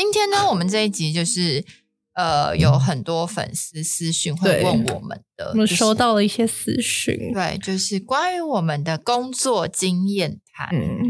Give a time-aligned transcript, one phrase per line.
[0.00, 1.62] 今天呢，我们这一集就是
[2.14, 4.64] 呃，有很多粉丝私讯会对。
[4.64, 10.70] 问我们的，我们收到了一些私讯，对，就是关于我们的工作经验谈。
[10.72, 11.04] 嗯，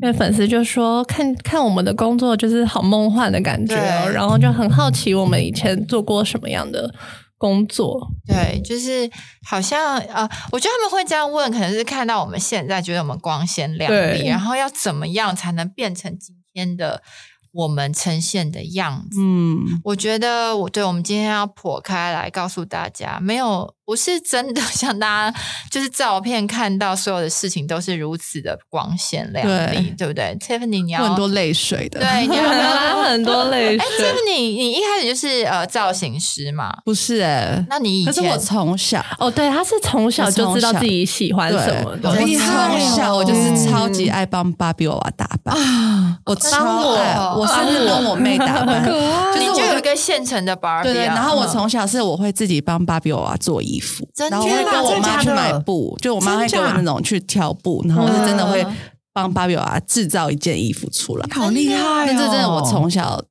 [0.00, 6.94] 因为粉丝就说看看我们的工作就是好梦幻的感觉哦，然后就很好奇我们以前做过什么样的
[7.36, 8.08] 工作。
[8.24, 9.10] 对，就是
[9.44, 10.22] 好像呃，
[10.52, 17.02] 我觉得他们会这样问，可能是看到我们现在觉得我们光鲜亮丽，然后要怎么样才能变成今天的
[17.54, 19.20] 我们呈现的样子。
[19.20, 25.38] 嗯，我觉得我对我们今天要剖开来告诉大家，没有不是真的 像大家
[25.70, 32.00] 就是照片看到所有的事情都是如此的光鲜亮丽，对不对？Tiffany，你要很多泪水的。
[32.00, 34.06] 对，你要拉 很多泪水哎水。
[34.12, 36.72] ，Tiffany，你一开始就是呃造型师嘛？
[36.84, 46.18] 不是哎、那你以前可是我从小，哦，对，他是从小就知道自己喜欢，什么我从小我就是超级爱帮芭比娃娃打扮啊！
[46.24, 58.64] 我超爱，帮我我甚至帮我妹打扮， 就是我你就有一个现成的对对，然后我嗯从小是我会自己帮芭比娃娃做衣服，真的然后我会跟我妈去买布，就我妈会给我那种去挑布，然后我是真的会
[59.12, 61.26] 帮芭比娃娃制造一件衣服出来。
[61.32, 62.04] 好厉害、哦！
[62.06, 63.22] 但这真的我从小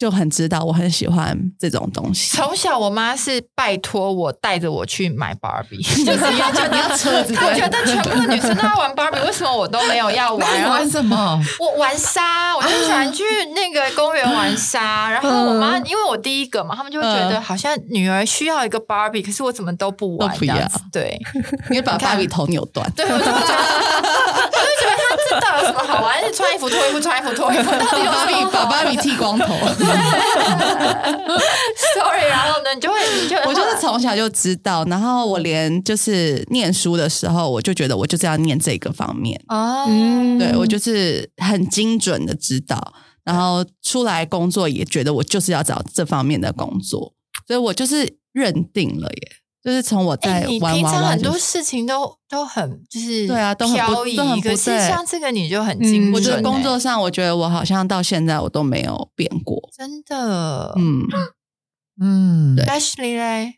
[0.00, 2.34] 就很知道，我很喜欢这种东西。
[2.34, 10.70] 从小我妈是拜托我带着我去买 Barbie， 就是要就你要车子，她觉得全部的女生都要玩 Barbie，为什么我都没有要玩？
[10.70, 11.38] 玩什么？
[11.60, 13.22] 我玩沙，我就喜欢去
[13.54, 15.10] 那个公园玩沙。
[15.10, 20.80] 然后我妈因为我第一个嘛，他们就会觉得嗯好像女儿需要一个 Barbie，可是我怎么都不玩都不要这样子。
[20.90, 21.20] 对
[21.68, 22.90] 你会把芭比头扭断。
[22.92, 26.20] 对，我就觉得， 我就觉得她这到底有什么好玩？
[26.24, 29.54] 是穿衣服脱衣服，穿衣服脱衣服，到底有芭比什么把芭比剃光头
[31.94, 42.92] ，？Sorry，然后呢，你就会，你就我就是从小就知道，然后我连就是念书的时候，我就觉得我就是要念这个方面，哦，嗯对我就是很精准的知道，
[43.24, 47.14] 然后出来工作也觉得我就是要找这方面的工作，
[47.46, 49.32] 所以我就是认定了耶，
[49.62, 61.02] 就是从我哎、在你平常很多事情都都很就是对啊都很不都很不可是对像这个你就很精准、嗯我觉得欸工作上，我觉得我好像到现在我都没有变过，真的，嗯，
[62.00, 62.64] 嗯，对。
[62.64, 63.54] Ashley 嘞，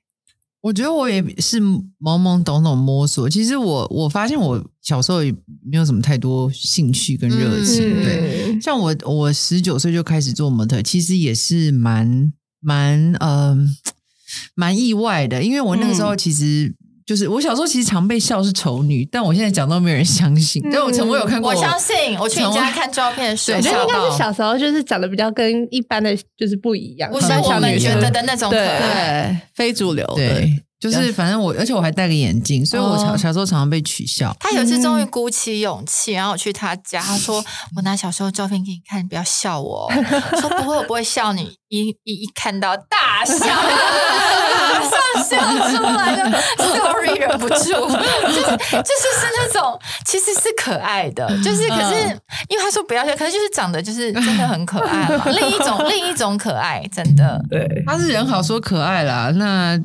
[0.63, 3.31] 我觉得我也是懵懵懂懂摸索。
[3.31, 5.33] 其实我我发现我小时候也
[5.65, 8.61] 没有什么太多兴趣跟热情，嗯对。
[8.61, 13.57] 像我我十九岁就开始做模特，其实也是蛮蛮呃
[14.55, 16.75] 蛮意外的，因为我那个时候其实。
[17.05, 20.63] 就是我小时候其实常被笑是丑女，但我现在讲都没有人相信。
[20.73, 29.29] 但我曾我有看过，我相信，我去你家看照片的时候，我觉得应该是小时候就是长得比较跟一般的就是不一样，不是我们觉得的那种可对爱。
[29.29, 34.35] 对，非主流的，对，就是反正我，而且我还戴个眼镜，所以我小哦小时候常常被取笑。
[34.41, 37.45] 他有一次终于鼓起勇气，然后我去他家，他说
[37.77, 39.93] ：“我拿小时候照片给你看，你不要笑我哦。
[40.33, 45.39] ”我说：“不会，我不会笑你。”一一一看到大笑，马上笑
[45.71, 51.95] 出来了，sorry 忍不住，就是就是是那种其实是可爱的，就是可是
[52.49, 57.43] 因为他说不要笑，可是就是长得就是真的很可爱嘛，另一种另一种可爱，真的。
[57.49, 59.81] 对，他是人好说可爱啦，那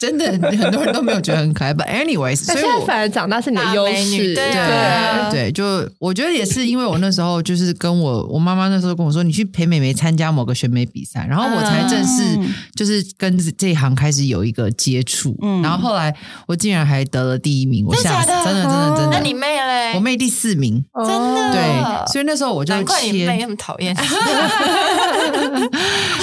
[0.00, 1.74] 真的很多人都没有觉得很可爱。
[1.74, 15.36] But anyways，所以我但现在反而长大是你的优势，对啊对对，就我觉得也是因为我那时候就是跟我我妈妈那时候跟我说，你去陪妹妹参加某个选美比赛，然后我才正式嗯就是跟这这一行开始有一个接触。
[15.42, 19.10] 嗯然后后来我竟然还得了第一名，我真的吓死，假的真的真的真的。
[19.12, 19.92] 那你妹嘞？
[19.94, 23.94] 我妹第四名，哦真的对，所以那时候我就难怪你切妹那么讨厌。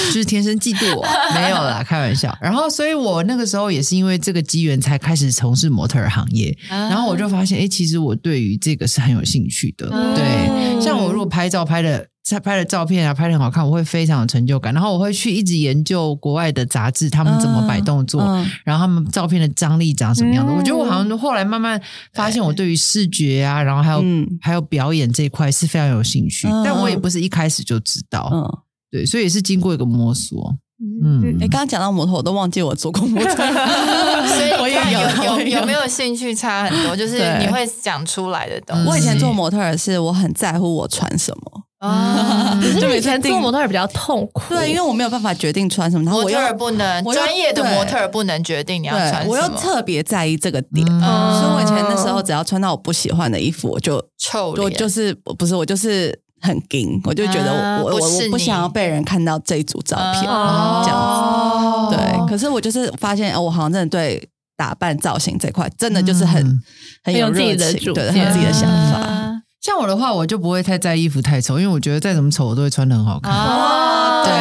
[0.08, 1.06] 就是天生嫉妒我，
[1.36, 2.36] 没有啦，开玩笑。
[2.42, 6.56] 然后，所以我那个时候也是因为这个机缘才开始从事模特儿行业。
[6.70, 9.90] 啊然后我就发现，哎，其实我对于这个是很有兴趣的。
[9.92, 12.08] 嗯对，像我如果拍照拍的。
[12.44, 14.74] 拍的照片啊，拍的很好看，我会非常有成就感。
[14.74, 20.52] 然后我会去一直研究国外的杂志，他们怎么摆动作，嗯然后他们照片的张力长什么样的。
[20.52, 21.82] 嗯我觉得我好像后来慢慢
[22.12, 28.30] 发现，我对于视觉啊，然后还有、嗯还有表演这一块是非常有兴趣，嗯但我也不是一开始就知道。
[28.34, 28.44] 嗯，
[28.92, 30.54] 对，所以也是经过一个摸索。
[30.80, 35.66] 嗯，你，刚刚讲到模特，我都忘记我做过模特， 所以我也看有有有有。
[35.66, 38.88] 没有兴趣差很多，就是你会讲出来的东西。
[38.88, 51.42] 我以前做模特儿是我很在乎我穿什么，啊，就每次你以前做模特儿比较痛苦，对，因为我没有办法决定穿什么，然后我又模特儿不能专业的模特儿不能决定你要穿，什么，我又特别在意这个点，嗯。
[51.42, 60.82] 所以我以前那时候只要穿到我不喜欢的衣服，我就臭脸，我就是不是我就是很硬，我就觉得啊我我我不想要被人看到这一组照片，哦。
[60.86, 61.96] 这样子。
[61.96, 66.62] 对，可是我就是发现，哦，我好像真的对打扮造型这块真的就是很、嗯。
[67.04, 69.00] 很有自己热情，对，的主见很有自己的想法。
[69.00, 69.34] 啊。
[69.62, 73.34] 像我的话，我就不会太在意衣服太丑，因为我觉得再怎么丑，我都会穿的很好看。
[73.34, 74.34] 哦对，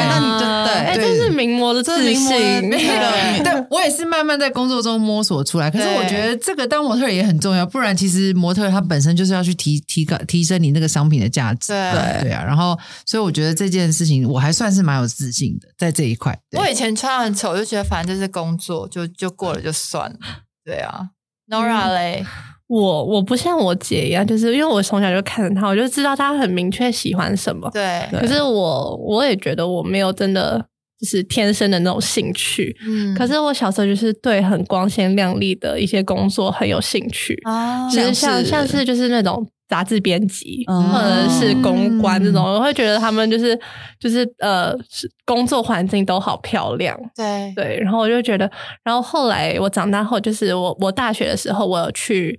[0.97, 5.71] 对，这是名模的自信，对 我也是慢慢在工作中摸索出来。
[5.71, 11.73] 可是我觉得这个当模特也很重要，不然其实模特他本身就是要去提提高提升你那个商品的价值。
[11.73, 16.39] 对对啊，然后所以我觉得这件事情我还算是蛮有自信的，在这一块。
[16.59, 20.17] 我以前穿很丑，就觉得反正就是工作，就就过了就算了。
[20.65, 21.11] 对啊
[21.49, 22.25] ，Nora 嘞，
[22.67, 27.71] 我我不像我姐一样，就是因为我从小就看着她，我就知道她很明确喜欢什么。
[27.73, 30.67] 对，可是我我也觉得我没有真的
[30.99, 32.77] 就是天生的那种兴趣。
[32.87, 43.59] 嗯可是我小时候就是对很光鲜亮丽的一些工作很有兴趣，啊就是像是像像是就是那种杂志编辑、嗯或者是公关这种，我会觉得他们就是
[43.99, 46.97] 就是呃是工作环境都好漂亮。
[47.15, 48.51] 对对，然后我就觉得，
[48.85, 52.39] 然后后来我长大后，就是我我大学的时候，我有去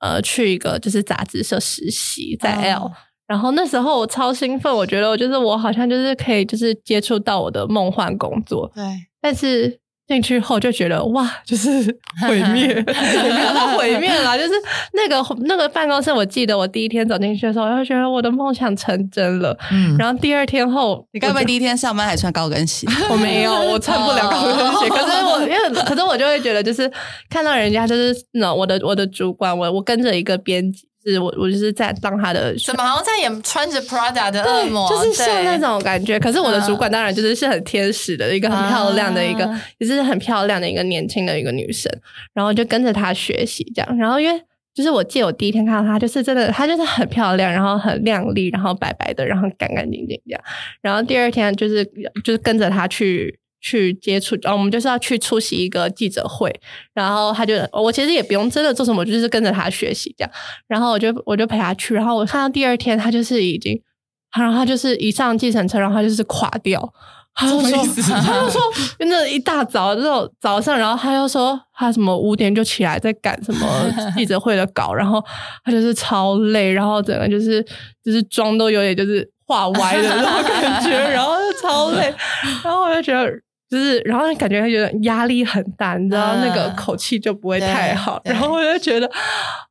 [0.00, 2.92] 呃去一个就是杂志社实习，在 L，、哦
[3.26, 8.84] 然后那时候我超兴奋，我觉得我就是我好像就是可以就是接触到我的梦幻工作，对，
[9.20, 11.68] 但是进去后就觉得哇，就是
[12.28, 14.50] 毁灭， 也没有到毁灭啦，就是
[14.92, 19.58] 那个那个办公室，我记得我第一天走进去的时候，我就觉得我的梦想成真了。
[19.72, 22.86] 嗯，然后第二天后，你该不会第一天上班还穿高跟鞋？
[23.10, 24.88] 我没有，我穿不了高跟鞋。
[24.88, 26.88] 可是我因为，可是我就会觉得，就是
[27.28, 34.88] 看到人家就是那我的我的主管，我我跟着一个编辑，是我我就是在当他的怎么好像在演穿着 Prada 的恶魔？
[34.88, 36.18] 就是像那种感觉。
[36.18, 41.92] 可是我的主管当然就是是很天使的一个很漂亮的一个，啊也是很漂亮的一个年轻的一个女生，
[42.34, 43.96] 然后就跟着她学习这样。
[43.96, 44.42] 然后因为
[44.74, 50.40] 就是我记得我第一天看到她，就是真的她就是很漂亮，然后很靓丽，然后白白的，然后干干净净这样。
[50.80, 51.84] 然后第二天就是
[52.24, 53.38] 就是跟着她去。
[53.66, 56.54] 去接触，然后我们就是要去出席一个记者会，
[56.94, 60.30] 然后他就我其实也不用真的做什么，就是跟着他学习这样，
[60.68, 63.82] 然后我就我就陪他去，然后我看到第二天他就是已经，
[64.38, 66.92] 然后他就是一上计程车，然后他就是垮掉。
[67.38, 67.84] 他就说，
[68.14, 68.62] 他就说，
[69.00, 73.68] 那一大早这种早上，然后他又说他什么五点就起来在赶什么
[74.16, 75.22] 记者会的稿，然后
[75.62, 77.62] 他就是超累，然后整个就是
[78.02, 82.10] 就是妆都有点就是画歪的那种感觉，然后就超累，
[82.64, 83.30] 然后我就觉得。
[83.68, 88.20] 就是，然后感觉觉得压力很大，你知道，嗯那个口气就不会太好。
[88.24, 89.10] 然后我就觉得，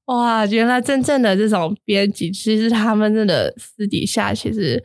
[0.06, 4.84] 哇，原来真正的这种编辑，其实他们真的私底下其实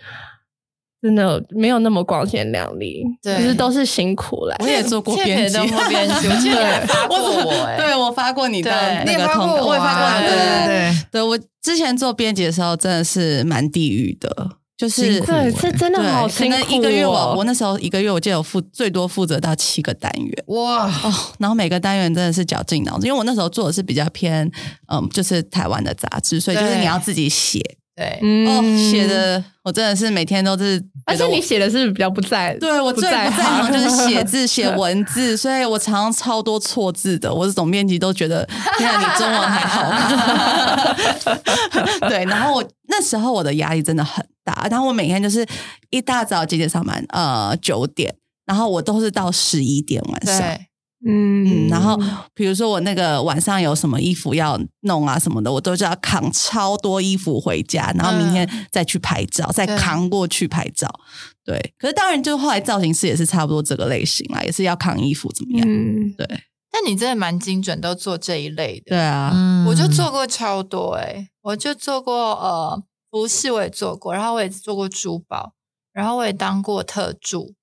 [1.02, 4.54] 真的没有那么光鲜亮丽，对就是都是辛苦了。
[4.60, 8.70] 我也 做过编辑我编辑，我记得发过我哎，对我发过你的
[9.04, 10.92] 那个通告，我也过啊发过你，对对对对对。
[10.92, 16.58] 对，对我之前做编辑的时候，真的是蛮地狱的，就是这真的对好辛苦、哦。
[16.58, 24.50] 可能一个月我我那时候一个月我记得有负最多负责到七个单元哇，哦，然后每个单元真的是绞尽脑汁，因为我那时候做的是比较偏
[24.90, 27.60] 嗯，就是台湾的杂志，所以就是你要自己写
[28.00, 37.32] 对，嗯哦，写，的我真的是每天都是，而且你写的是比较不在，对我最不在行行就是写 字、写文字，所以我常常超多错字的。
[37.32, 38.42] 我的总编辑都觉得，
[38.78, 39.92] 天啊，你中文还好。
[42.08, 45.46] 对，然后我那时候我的压力真的很大，然后我每天就是
[45.90, 47.04] 一大早几点上班？
[47.10, 48.14] 呃，九点，
[48.46, 50.58] 然后我都是到十一点晚上。
[51.02, 51.98] 对，嗯嗯，然后
[52.34, 60.88] 比如说我那个晚上有什么衣服要弄啊什么的，我都是要扛超多衣服回家，然后明天再去拍照，再扛过去拍照。
[61.44, 65.66] 对，可是当然，就后来造型师也是差不多这个类型啦，也是要扛衣服怎么样？
[65.66, 66.26] 嗯，对，
[66.70, 68.90] 但你真的蛮精准，都做这一类的。
[68.90, 69.66] 对啊，嗯。
[69.66, 75.54] 我就做过超多哎、我就做过呃服饰，我也做过，然后我也做过珠宝，
[75.92, 77.54] 然后我也当过特助。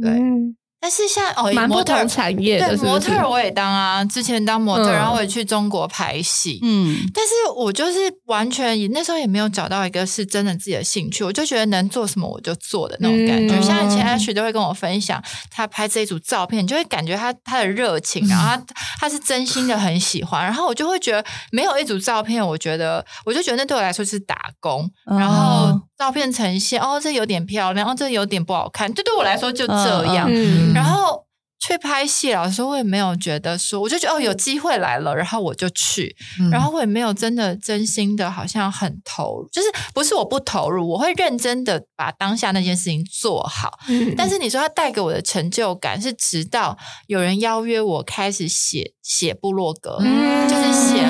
[0.00, 0.10] 对。
[0.10, 6.60] 嗯但是像哦，蛮不模特产业的，对模特儿我也当啊，之前当模特然后我也去中国拍戏。
[6.62, 13.58] 嗯，但是我就是完全也那时候也没有找到一个是真的自己的兴趣，我就觉得能做什么我就做的那种感觉。
[13.58, 13.62] 嗯。
[13.64, 18.62] 像以前 Ash 都会跟我分享他拍这一组照片， 就会感觉他他的热情，然后他
[19.00, 25.18] 他是真心的很喜欢，然后我就会觉得没有一组照片，我觉得我就觉得那对我来说是打工，嗯。
[25.18, 30.28] 然后照片呈现哦这有点漂亮，哦这有点不好看，这对我来说就这样。
[30.30, 30.72] 嗯。
[30.74, 31.25] 然后
[31.58, 43.78] 去拍戏，老师说我也没有觉得说，我就觉得哦有机会来了，然后我就去，嗯然后我也没有真的真心的，好像很投入，就是不是我不投入，我会认真的把当下那件事情做好。
[43.88, 44.14] 嗯。
[44.16, 51.06] 但是你说它带给我的成就感，是直到有人邀约我开始写写部落格，嗯就是写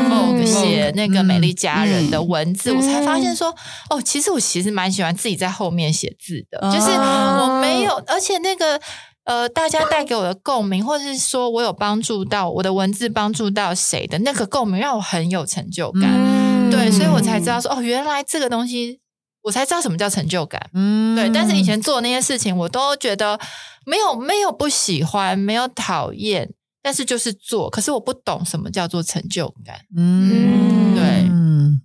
[0.46, 3.54] 写那个美丽佳人的文字，嗯我才发现说，
[3.90, 8.80] 哦，其实我其实蛮喜欢自己在后面写字的，哦就是我没有，而且那个。
[9.26, 16.70] 呃，大家带给我的共鸣，或者是说我有帮助到我的文字，帮助到谁的那个共鸣，让我很有成就感。
[16.70, 19.00] 对，所以我才知道说，哦，原来这个东西，
[19.42, 20.70] 我才知道什么叫成就感。
[20.74, 23.36] 嗯对，但是以前做那些事情，我都觉得
[23.84, 26.48] 没有没有不喜欢，没有讨厌，
[26.80, 27.68] 但是就是做。
[27.68, 29.80] 可是我不懂什么叫做成就感。
[29.96, 31.82] 嗯对嗯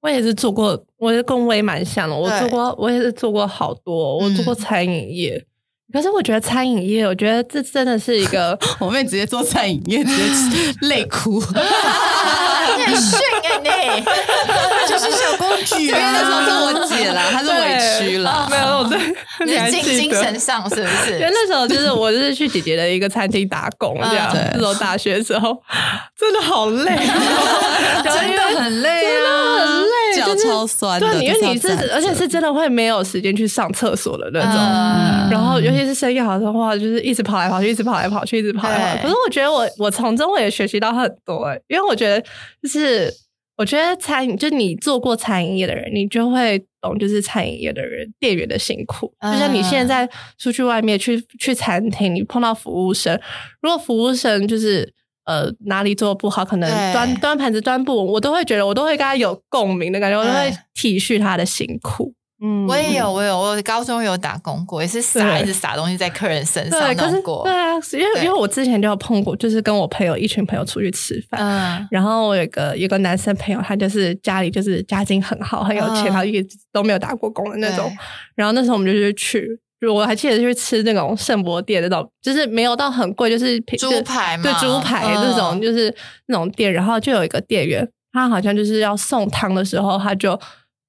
[0.00, 2.14] 我也是做过，我也跟我也蛮像的。
[2.14, 5.44] 我做过，我也是做过好多，我做过嗯餐饮业。
[5.90, 11.40] 可是我觉得餐饮业，我觉得这真的是一个 我妹直接做餐饮业，直接累哭。
[12.76, 13.68] 你很逊啊、你！
[14.88, 18.46] 就是小公举因为那时候是我姐啦， 她是委屈了。
[18.50, 18.98] 没有，我对，
[19.46, 20.14] 你精精？
[20.14, 21.30] 神上是不是因为？
[21.30, 24.30] 那时候就是我就是去姐姐的一个餐厅打工，这样。
[24.54, 25.56] 那时候大学的时候
[26.18, 26.96] 真的好累，
[28.04, 34.52] 真的很累啊，很累，脚超酸的对，因为你是而且是真的会没有时间去上厕所的那种。
[34.54, 38.98] 嗯然后，尤其是生意好的话，就是一直跑来跑去，一直跑来跑去，一直跑来跑去。
[38.98, 42.20] 对可是我觉得我我从中我也学习到很多、欸，因为我觉得
[42.62, 43.12] 就是
[43.58, 49.12] 我觉得餐饮，就你做过餐饮业的人，你就会懂，就是餐饮业的人店员的辛苦。
[49.18, 53.20] 嗯就像你现在出去外面去去餐厅，你碰到服务生，
[53.60, 54.94] 如果服务生就是。
[55.28, 62.14] 呃，哪里做的不好，可能端端盘子端不稳，我都会觉得，我都会跟他有共鸣的感觉，我都会对体恤他的辛苦。
[62.42, 62.66] 嗯。
[62.66, 67.44] 我也有，我有，我高中有打工过，也是撒一直撒东西在客人身对，上可是弄过。
[67.44, 67.52] 对。
[67.52, 76.06] 啊，因为因为我之前就有碰过，就是跟我朋友一群朋友出去吃饭，嗯，然后我有个有个男生朋友，他就是家里就是家境很好，很有钱，嗯。
[76.06, 77.90] 然后一直都没有打过工的那种。
[78.34, 79.48] 然后那时候我们就去，
[79.80, 84.42] 就我还记得去吃那种圣博店那种，就是没有到很贵，就是平猪排嘛。
[84.42, 85.94] 对猪排嗯那种，就是
[86.26, 86.72] 那种店。
[86.72, 90.38] 然后就有一个店员，他好像就是要送汤的时候，他就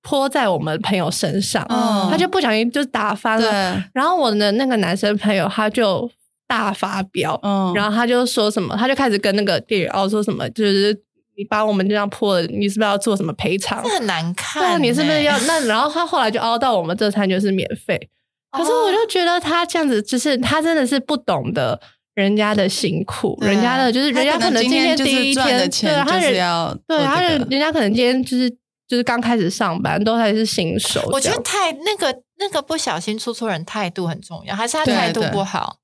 [0.02, 3.84] 泼在我们朋友身上，嗯他就不小心就打翻了。
[3.94, 6.10] 然后我的那个男生朋友他就
[6.48, 10.98] 大发飙，嗯，然后他就说什么，他就开始跟那个店员哦说什么，就是
[11.38, 13.84] 你把我们这样泼了，你是不是要做什么赔偿？
[13.84, 14.80] 这很难看欸。
[14.80, 15.66] 你是不是要那？
[15.66, 18.10] 然后他后来就凹到我们这餐就是免费，
[18.52, 21.80] 可是我就觉得他这样子，就是他真的是不懂得
[22.16, 28.50] 人家的辛苦，人家的就是人家可能今今天第一天，对他人就是要对他人家可能今天就是
[28.90, 35.78] 就是刚开始上班，都还是新手，我觉得太那个那个不小心出错人态度很重要，还是他态度不好？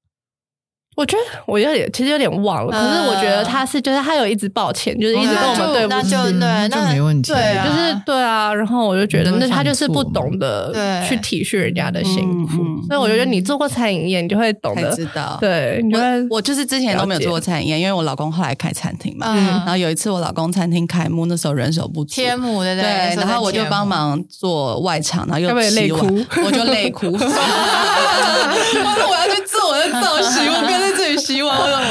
[0.96, 2.72] 我觉得我有点，其实有点忘了。
[2.72, 5.96] 可是我觉得他是，就是他有一直抱歉，就是一直跟我们对不起。
[5.96, 10.74] 那就嗯对就那没问题，对啊就是对啊，然后我就觉得，那他就是不懂得
[11.08, 15.38] 去体恤人家的辛苦，所以我觉得你做过餐饮业，你就会懂才得，知道。
[15.40, 15.82] 对，
[16.30, 19.28] 我我就是之前都没有做过餐饮业，因为我老公后来开餐厅嘛。
[19.30, 23.16] 嗯然后有一次我老公餐厅开幕，那时候人手不足，天母对对，对？
[23.16, 23.86] 然后我就帮。
[23.86, 27.06] 忙做外场，然后又该不会洗碗泪哭我就累哭。
[27.14, 30.72] 我说我要去做我的造型，我不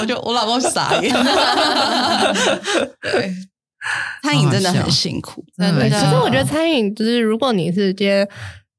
[0.01, 1.13] 我就我老公傻眼。
[3.01, 3.33] 对，
[4.23, 5.83] 餐饮真的很辛苦，真的。
[5.83, 6.01] 真的。
[6.01, 8.27] 可是我觉得餐饮就是，如果你是今天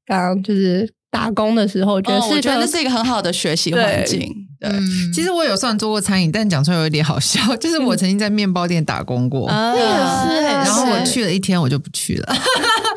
[0.06, 4.32] 刚刚就是打工的时候，我觉得嗯是觉得那是一个很好的学习环境。
[4.58, 4.82] 对，嗯。
[5.12, 10.64] 其实我有算做过餐饮，但讲出来有点好笑， 就是我曾经在面包店打工过，啊也是啊。
[10.64, 12.36] 然后我去了一天，我就不去了。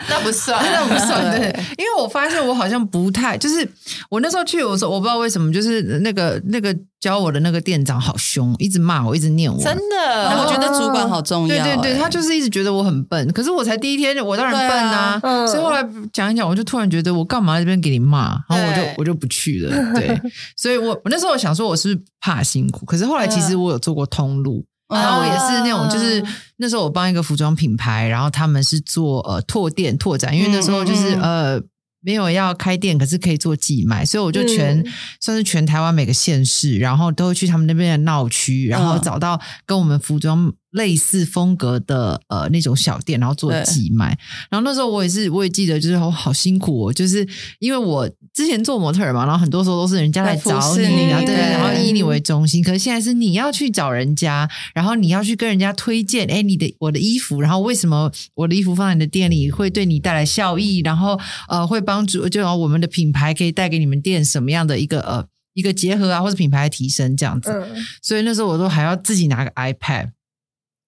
[0.10, 3.68] 那不算， 那不算 对对，因为我发现我好像不太，就是
[4.10, 10.50] 我那时候去，我说我不知道为什么，就是那个那个教我的那个店长好凶，一直骂我，一直念我，真的然后我。
[10.50, 11.48] 觉得主管好重要。
[11.48, 14.98] 对对对，哎他就是一直觉得我很笨，可是我才第一天，我当然笨啊。
[14.98, 19.94] 啊嗯所以后来讲一讲，我就突然觉得我干嘛在这边给你骂，然后我就我就不去了。
[19.94, 20.20] 对，
[20.58, 24.66] 所以我我那时候我想说我是不是怕辛苦，可是后来其实我有做过通路。
[24.90, 26.24] 然后我也是那种，就是
[26.58, 31.22] 那时候我帮一个服装品牌，然后他们是做呃拓店拓展，因为那时候就是、嗯。
[31.22, 31.62] 呃
[32.02, 34.86] 没有要开店，可是可以做寄卖，所以我就全、嗯。
[35.20, 39.02] 算是全台湾每个县市，然后都会去他们那边的闹区，然后嗯。
[39.02, 44.18] 找到跟我们服装类似风格的呃那种小店，然后做寄卖。
[44.50, 47.28] 然后那时候我也是，我也记得，就是我好辛苦哦，就是
[47.60, 52.64] 因为我之前做模特儿嘛，然后很多时候都是人家来找侍你啊，你对，然后以你为中心。
[52.64, 67.52] 可是现在是你要去找人家，然后你要去跟人家推荐，哎，你的我的衣服，然后为什么我的衣服放在你的店里会对你带来效益，然后呃会帮助，就我们的品牌可以带给你们店什么样的一个呃一个结合啊，或者品牌的提升这样子。
[67.52, 70.10] 嗯，所以那时候我都还要自己拿个 iPad，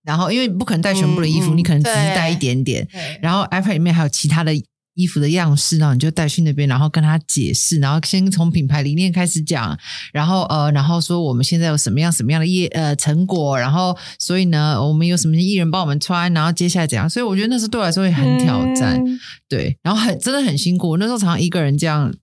[0.04, 2.88] 然后因为不可能带全部的衣服，你可能只是带一点点，
[3.22, 4.54] 然后 iPad 里面还有其他的
[4.96, 9.78] 衣服的样式，然后你就带去那边，然后跟他解释，然后先从品牌理念开始讲，
[10.12, 19.20] 然后呃，然后说我们现在有什么样什么样的业呃成果，然后所以呢，我们有什么艺人帮我们穿，然后接下来怎样，所以我觉得那时候对我来说也很挑战，嗯。
[19.48, 22.20] 对，然后很真的很辛苦，我那时候常常一个人这样走。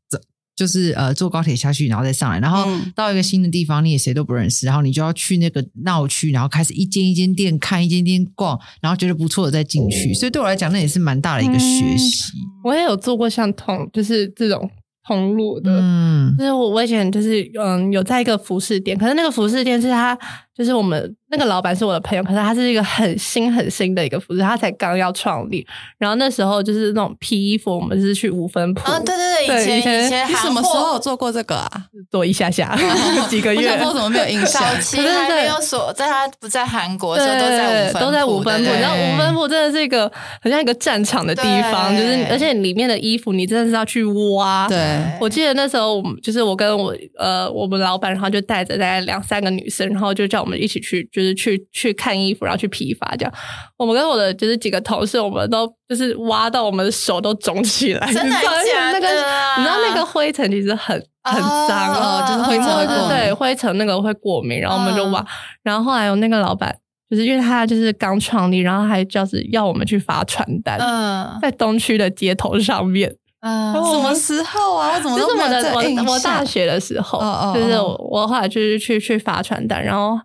[0.58, 2.92] 就是呃坐高铁下去，然后再上来，然后嗯。
[2.96, 10.12] 到一个新的地方，你也谁都不认识，然后你就要去那个闹区，然后开始一间一间店看，一间一间逛，然后觉得不错的再进去。
[10.12, 12.32] 所以对我来讲，那也是蛮大的一个学习。
[12.64, 14.68] 我也有做过像同就是这种
[15.06, 16.34] 同路的，嗯。
[16.36, 20.18] 就是我我以前就是嗯有在一个服饰店，可是那个服饰店是他
[20.58, 25.64] 就是我们那个老板是我的朋友，可是他是一个很新很新的一个服饰，他才刚要创立。
[25.98, 31.70] 然后那时候就是那种批衣服，我们是去五分铺，啊，对对对，以前对以前以前你什么时候做过这个啊？
[32.10, 32.76] 做一下下
[33.30, 33.84] 几个月我想。
[33.84, 34.74] 说怎么没有印象早？
[34.82, 40.10] 期还没有所，在他不在韩国的时候，都在五分都在五分铺，对然后五分铺真的是一个
[40.42, 44.02] 很像一个战场的地方，就是而且里面的衣服你真的是要去
[44.34, 44.66] 挖。
[44.68, 53.32] 对，我记得那时候我们就是我跟我呃我们老板，然后就带着大概两三个女生，然后就叫我们一起去，就是去去看衣服，然后去批发这样。
[53.76, 65.20] 我们跟我的就是几个同事，我们都就是挖到我们的手都肿起来，真的你知道假那个你知道那个灰尘其实很很脏哦就是灰尘会过敏对灰尘那个会过敏，然后我们就挖。
[65.20, 65.26] 嗯
[65.62, 66.74] 然后后来有那个老板，
[67.10, 73.14] 就是因为他就是刚创立，然后还就是要我们去发传单，嗯在东区的街头上面。
[73.40, 74.94] 嗯，什么时候啊？
[74.96, 80.18] 我怎么这的我我大学的时候，哦哦就是我后来就是去去发传单，然后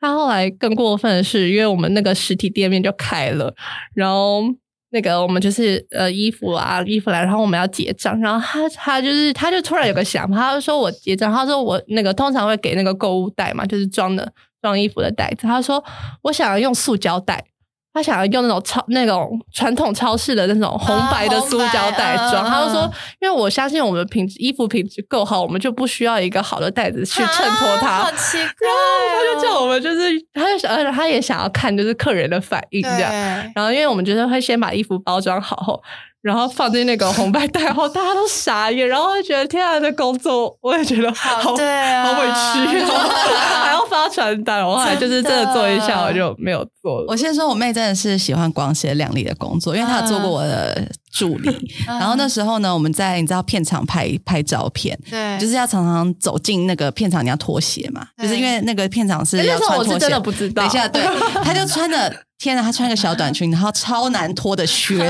[0.00, 3.52] 他后来更过分的是，因为我们那个实体店面就开了，
[3.94, 4.42] 然后
[4.90, 15.82] 那个我们就是呃衣服啊衣服来，然后我们要结账，然后他他就是他就突然有个想法，他就说我结账，他说我那个通常会给那个购物袋嘛，就是装的装衣服的袋子，他说
[16.22, 17.44] 我想要用塑胶袋。
[17.94, 27.88] 他想要用那种超那种传统超市的那种红白的塑胶袋装，他就说嗯，因为我相信我们品质衣服品质够好，我们就不需要一个好的袋子去衬托它。
[27.88, 30.00] 啊好奇怪然后他哦，就叫我们，就是
[30.32, 33.12] 他就想，而且他也想要看就是客人的反应这样。
[33.54, 35.82] 然后因为我们就是会先把衣服包装好后，
[36.22, 43.10] 然后放进那个红白袋后，大家都傻眼，然后就觉得天啊，这工作我也觉得好对啊，好委屈哦，
[43.64, 44.64] 还要发传单。
[44.66, 47.06] 我后来就是真的做一下，我就没有做了。
[47.08, 51.50] 我先说，我妹真的是喜欢光鲜亮丽的工作，因为她有做过我的助理。
[51.88, 59.98] 嗯然后那时候呢，我们在你知道片场拍拍照片，对，就是要常常走进那个片场，你要脱鞋嘛，就是因为那个片场是哎要穿拖鞋。
[59.98, 60.62] 真的不知道。
[60.62, 61.02] 等一下，对，
[61.44, 65.04] 她就穿着，天哪，她穿个小短裙，然后超难脱的靴子，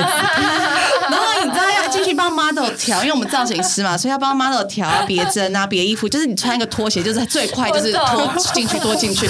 [1.92, 9.28] 进去帮 model 调，因为我们造型师嘛， 所以要帮 model 调啊、别针啊、别衣服，就是你穿一个拖鞋，就是最快就是拖进去拖进去。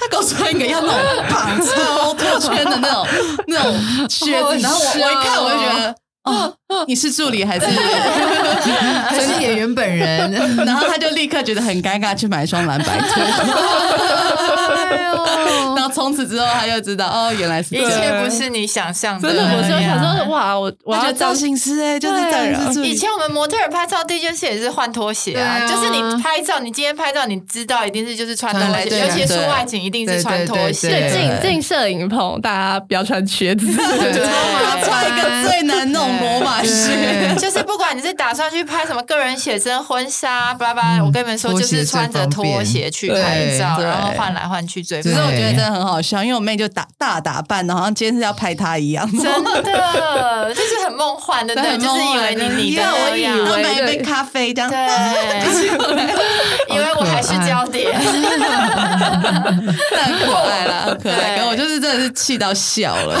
[0.00, 0.96] 他给我穿一个要那种
[1.28, 3.06] 绑超脱圈的那种
[3.48, 5.94] 那种靴子，然后我我一看我就觉得。
[6.24, 6.56] 哦，
[6.88, 7.66] 你是助理还是？
[9.10, 10.32] 还是演员本人。
[10.64, 13.22] 然后他就立刻觉得很尴尬，去买一双蓝白拖。
[14.94, 18.00] 哎呦然后从此之后，他就知道哦，原来是一这样。
[18.00, 19.28] 切不是你想象的。
[19.28, 22.86] 真的，我那就想说，哇，我我要我觉得造型师哎、就是造型师。
[22.86, 25.68] 以前我们模特儿拍照第一件事也是换拖鞋啊，啊。
[25.68, 30.88] 就是你拍照，你今天拍照，你知道一定是就是穿拖鞋，尤其是外景一定是穿拖鞋。
[30.88, 33.66] 对对进进摄影棚，大家不要穿靴子。
[34.84, 37.36] 穿一个最难弄罗马靴，对。
[37.36, 45.30] 就是不管你是打算去拍什么个人写真、婚纱，巴拉巴拉，我跟你们说，就是穿着拖鞋去拍照，然后换来换去最只方便。
[45.30, 49.10] 是我觉得真的很好笑，因为我妹就打大打扮的，好像今天是要拍她一样。
[49.10, 51.70] 真的就是很梦幻，对不对？
[51.72, 54.70] 很就是以为你你的我以那样为对买一杯咖啡这样。
[54.70, 54.78] 对，
[56.76, 57.92] 以为我还是焦点。
[59.94, 61.42] 很可爱啦，很可爱。
[61.44, 63.18] 我就是真的是气到笑了。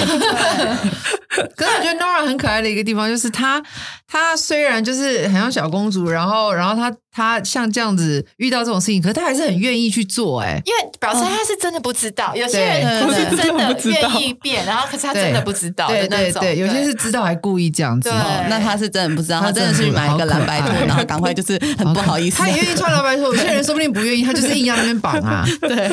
[1.56, 3.62] 可是我觉得 Nora 很可爱的一个地方，就是她，
[4.10, 16.42] 她虽然就是很像小公主，然后，然后她，她像这样子遇到这种事情，可是他还是很愿意去做、哎，因为表示他是真的不知道，有些人对不是 真的不知道愿意变，然后可是他真的不知道的对那种。
[16.42, 18.10] 对对，有些是知道还故意这样子。
[18.10, 22.48] 哦，那他是真的不知道，他他真的是去买一个蓝白拖，然后赶快就是很不好意思他。
[22.48, 25.46] 也愿意穿蓝白拖，有些人说不定不愿意，他就是硬要那边绑啊。
[25.62, 25.88] 对，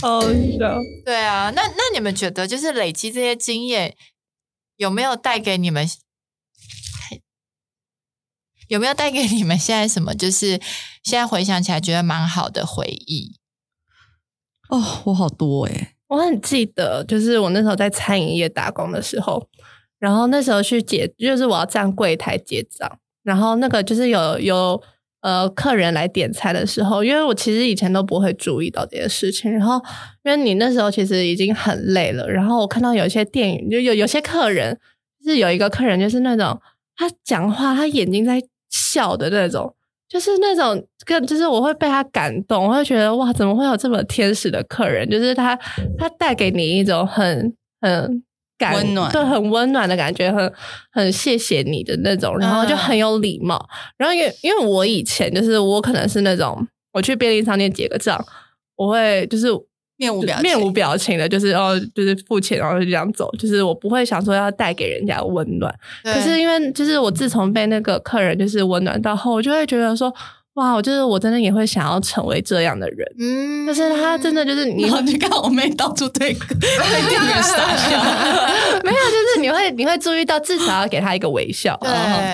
[0.00, 0.78] 好笑。
[1.04, 3.94] 对啊，那那你们觉得就是累积这些经验，
[4.78, 5.86] 有没有带给你们？
[8.70, 10.14] 有没有带给你们现在什么？
[10.14, 10.50] 就是
[11.02, 13.34] 现在回想起来觉得蛮好的回忆。
[14.68, 19.48] 哦，我好多哎，我很记得，就是我那时候在餐饮业打工的时候，
[19.98, 22.88] 然后那时候去结，就是我要站柜台结账，
[23.24, 24.80] 然后那个就是有有
[25.22, 29.82] 呃客人来点菜的时候，因为我其实以前都不会注意到这些事情，然后
[30.22, 34.78] 因为你那时候其实已经很累了，然后我看到有一些电影，就有有些客人，
[35.24, 36.62] 就是有一个客人就是那种
[36.94, 39.74] 他讲话他眼睛在笑的那种。
[40.08, 45.08] 就是那种更，就是我会被他感动，我会觉得哇，怎么会有这么天使的客人？
[45.08, 45.56] 就是他，
[45.96, 48.20] 他带给你一种很很
[48.58, 50.52] 感，温暖对，很温暖的感觉，很
[50.90, 53.64] 很谢谢你的那种，然后就很有礼貌。
[53.96, 58.20] 然后因为因为我以前就是我可能是那种我去便利商店结个账，
[58.74, 59.46] 我会就是
[60.00, 65.72] 面无表情面无表情的，就是哦就是付钱，然后就这样走，就是我不会想说要带给人家温暖。
[66.02, 70.12] 可是因为就是我自从被那个客人就是温暖到后，我就会觉得说，
[70.54, 73.06] 哇，我就是我真的也会想要成为这样的人。
[73.18, 76.38] 嗯就是他真的就是你你看我妹到处对对
[77.08, 78.02] 店员傻笑，
[78.82, 81.78] 没有，就是你会你会注意到，至少要给他一个微笑，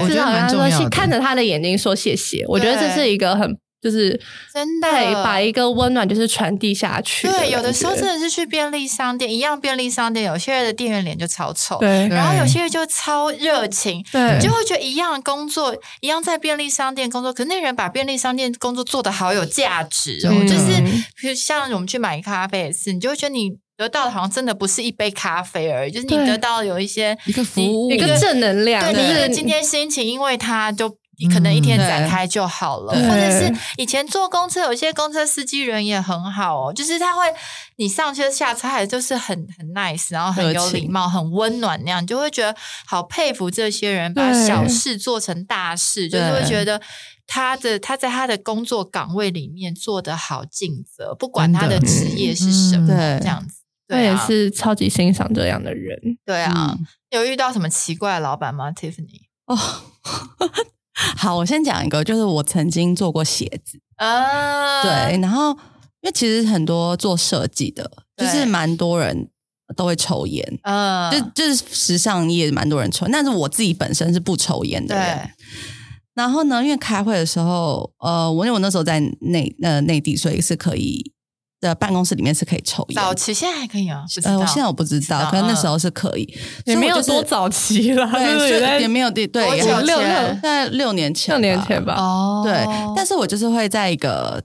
[0.06, 0.88] 至少要说。
[0.88, 2.44] 看着他的眼睛说谢谢。
[2.48, 4.20] 我觉得这是一个很就是
[4.52, 4.88] 真的
[5.22, 7.28] 把一个温暖就是传递下去。
[7.28, 20.82] 对，有的时候真的是去便利商店，一样便利商店，有些人的店员脸就超丑，对然后有些人就超热情，对你就会觉得一样的工作，一样在便利商店工作，可是那人把便利商店工作做的好有价值哦，就是
[21.20, 30.96] 比如像我们去买咖啡也是，你就会觉得你得到的好像真的不是一杯咖啡而已，就是你得到有一些一个服务一个正能量，对，就你是今天心情，因为他就。
[31.18, 33.08] 你可能一天嗯展开就好了，对。
[33.08, 37.22] 或者是以前坐公车，有些公车司机人也很好哦，就是他会
[37.76, 46.80] 你上车下车还就是很很 nice，然后很有礼貌、很温暖那样，你就会觉得好佩服这些人，把小事做成大事，就是对会觉得
[47.26, 51.80] 他的他在他的工作岗位里面做得好尽责，不管他的。
[51.86, 52.88] 职业是什么，
[53.20, 53.62] 这样子。
[53.88, 55.96] 我也对啊，是超级欣赏这样的人。
[56.24, 56.86] 对啊，嗯。
[57.10, 59.28] 有遇到什么奇怪的老板吗，Tiffany？
[59.46, 59.56] 哦。
[61.16, 65.50] 好，我先讲一个，就是我曾经做过鞋子，啊，对，然后
[66.00, 69.28] 因为其实很多做设计的，就是蛮多人
[69.76, 75.04] 都会抽烟，嗯，就就是时尚业蛮多人抽，但是我自己本身是不抽烟的人。
[75.04, 75.30] 对，
[76.14, 81.12] 然后呢，因为开会的时候，呃，我因为我那时候在内呃内地，所以是可以
[81.60, 82.96] 的办公室里面是可以抽烟。
[82.96, 84.04] 早期现在还可以吗？
[84.14, 91.84] 不知呃，我现在我不知道，可能那时候是可以，也没有多早期了，对，就是所以在也没有对对，也很六前六在六年前，六年前。
[91.84, 91.94] 吧。
[91.96, 92.66] 哦对，
[92.96, 94.42] 但是我就是会在一个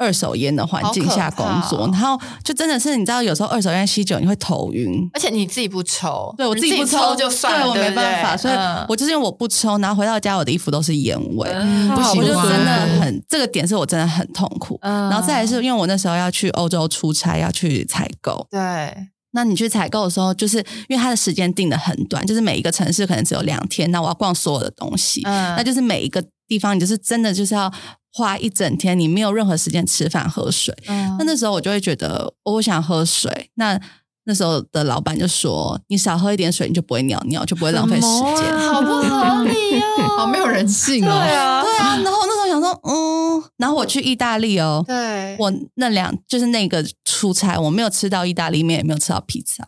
[0.00, 4.90] 二手烟的环境下工作，然后就真的是你知道，有时候二手烟吸久你会头晕。
[5.12, 8.86] 而且你自己不抽，对我自己不抽就算了，对我没办法，所以嗯。
[8.88, 14.78] 我就是因为我不抽，然后回到家我的衣服都是烟味，嗯不喜我就欢真的很这个点是我真的很痛苦。
[14.80, 15.10] 嗯。
[15.10, 18.46] 然后再来是因为我那时候要去欧洲出差，要去采购。
[18.50, 18.96] 对，
[19.32, 20.56] 那你去采购的时候，就是
[20.88, 25.54] 因为它的时间定的很短，就是每一个城市可能只有两天，那我要逛所有的东西，嗯。
[25.56, 27.70] 那就是每一个地方你就是真的就是要
[28.12, 30.74] 花一整天，你没有任何时间吃饭喝水。
[30.86, 31.16] 嗯。
[31.18, 33.80] 那那时候我就会觉得我想喝水，那
[34.24, 38.58] 那时候的老板就说：“你少喝一点水，你就不会尿尿，就不会浪费时间。
[38.58, 41.10] 好不合理哦， 好没有人性哦。
[41.10, 49.66] 啊，对啊，然后那时候想说，嗯，然后我去意大利哦，对，我那两就是那个出差，我没有吃到意大利面，也没有吃到披萨，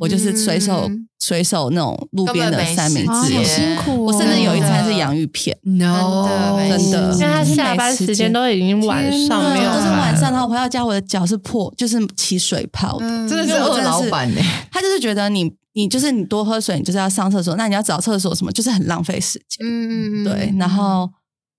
[0.00, 1.08] 我就是随手、嗯。
[1.22, 3.96] 随手那种路边的三明啊，治好辛苦哦！
[4.06, 6.26] 我甚至有一餐是洋芋片，no，
[6.68, 12.98] 真的因为他下班时间都已经晚上没有都是晚上，然后回到家，我的脚是破，就是起水泡。
[12.98, 13.06] 的。
[13.06, 14.40] 嗯真的是恶老板呢。
[14.72, 19.64] 他就是觉得你，你就是你多喝水，你就是要上厕所，那你要找厕所什么，就是很浪费时间。
[19.64, 20.24] 嗯。
[20.24, 21.08] 对，然后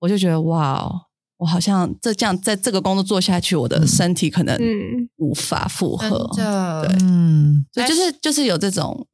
[0.02, 0.93] 我就觉得哇哦，
[1.43, 5.10] 我好像这这样在这个工作做下去，我的身体可能嗯。
[5.17, 6.29] 无法负荷。
[6.34, 6.45] 对。
[7.01, 7.65] 嗯。
[7.73, 9.06] 所以就是就是有这种，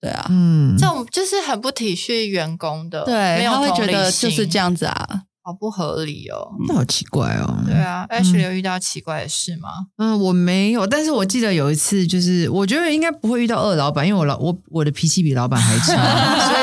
[0.00, 0.76] 对啊，嗯。
[0.78, 5.22] 这种就是很不体恤员工的，没对，有他会觉得就是心这，样子啊。
[5.44, 6.52] 好不合理哦。
[6.68, 7.64] 那好奇怪哦。
[7.66, 9.68] 对啊，Ashley 有遇到奇怪的事吗？
[9.96, 16.54] 嗯，我没有，但是我记得有一次，就是我觉得应该不会遇到二老板，因为我老我我的脾气比老板还差， 所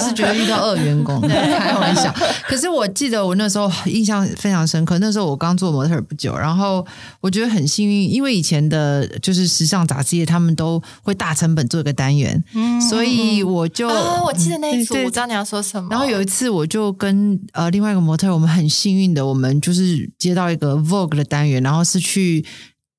[0.00, 2.14] 以应该老板是觉得遇到二员工， 开玩笑。
[2.46, 6.86] 可是我记得我那时候印象非常深刻，那时候我刚做模特不久，然后
[7.20, 15.88] 我觉得很幸运，因为以前的就是时尚杂志业，他们都会大成本做一个单元，嗯所以我就、啊，我记得那一组，对我知道你要说什么。
[15.90, 22.44] 然后有一次，我就跟呃另外一个模特，我们很幸运的，我们就是接到一个 Vogue 的单元，然后是去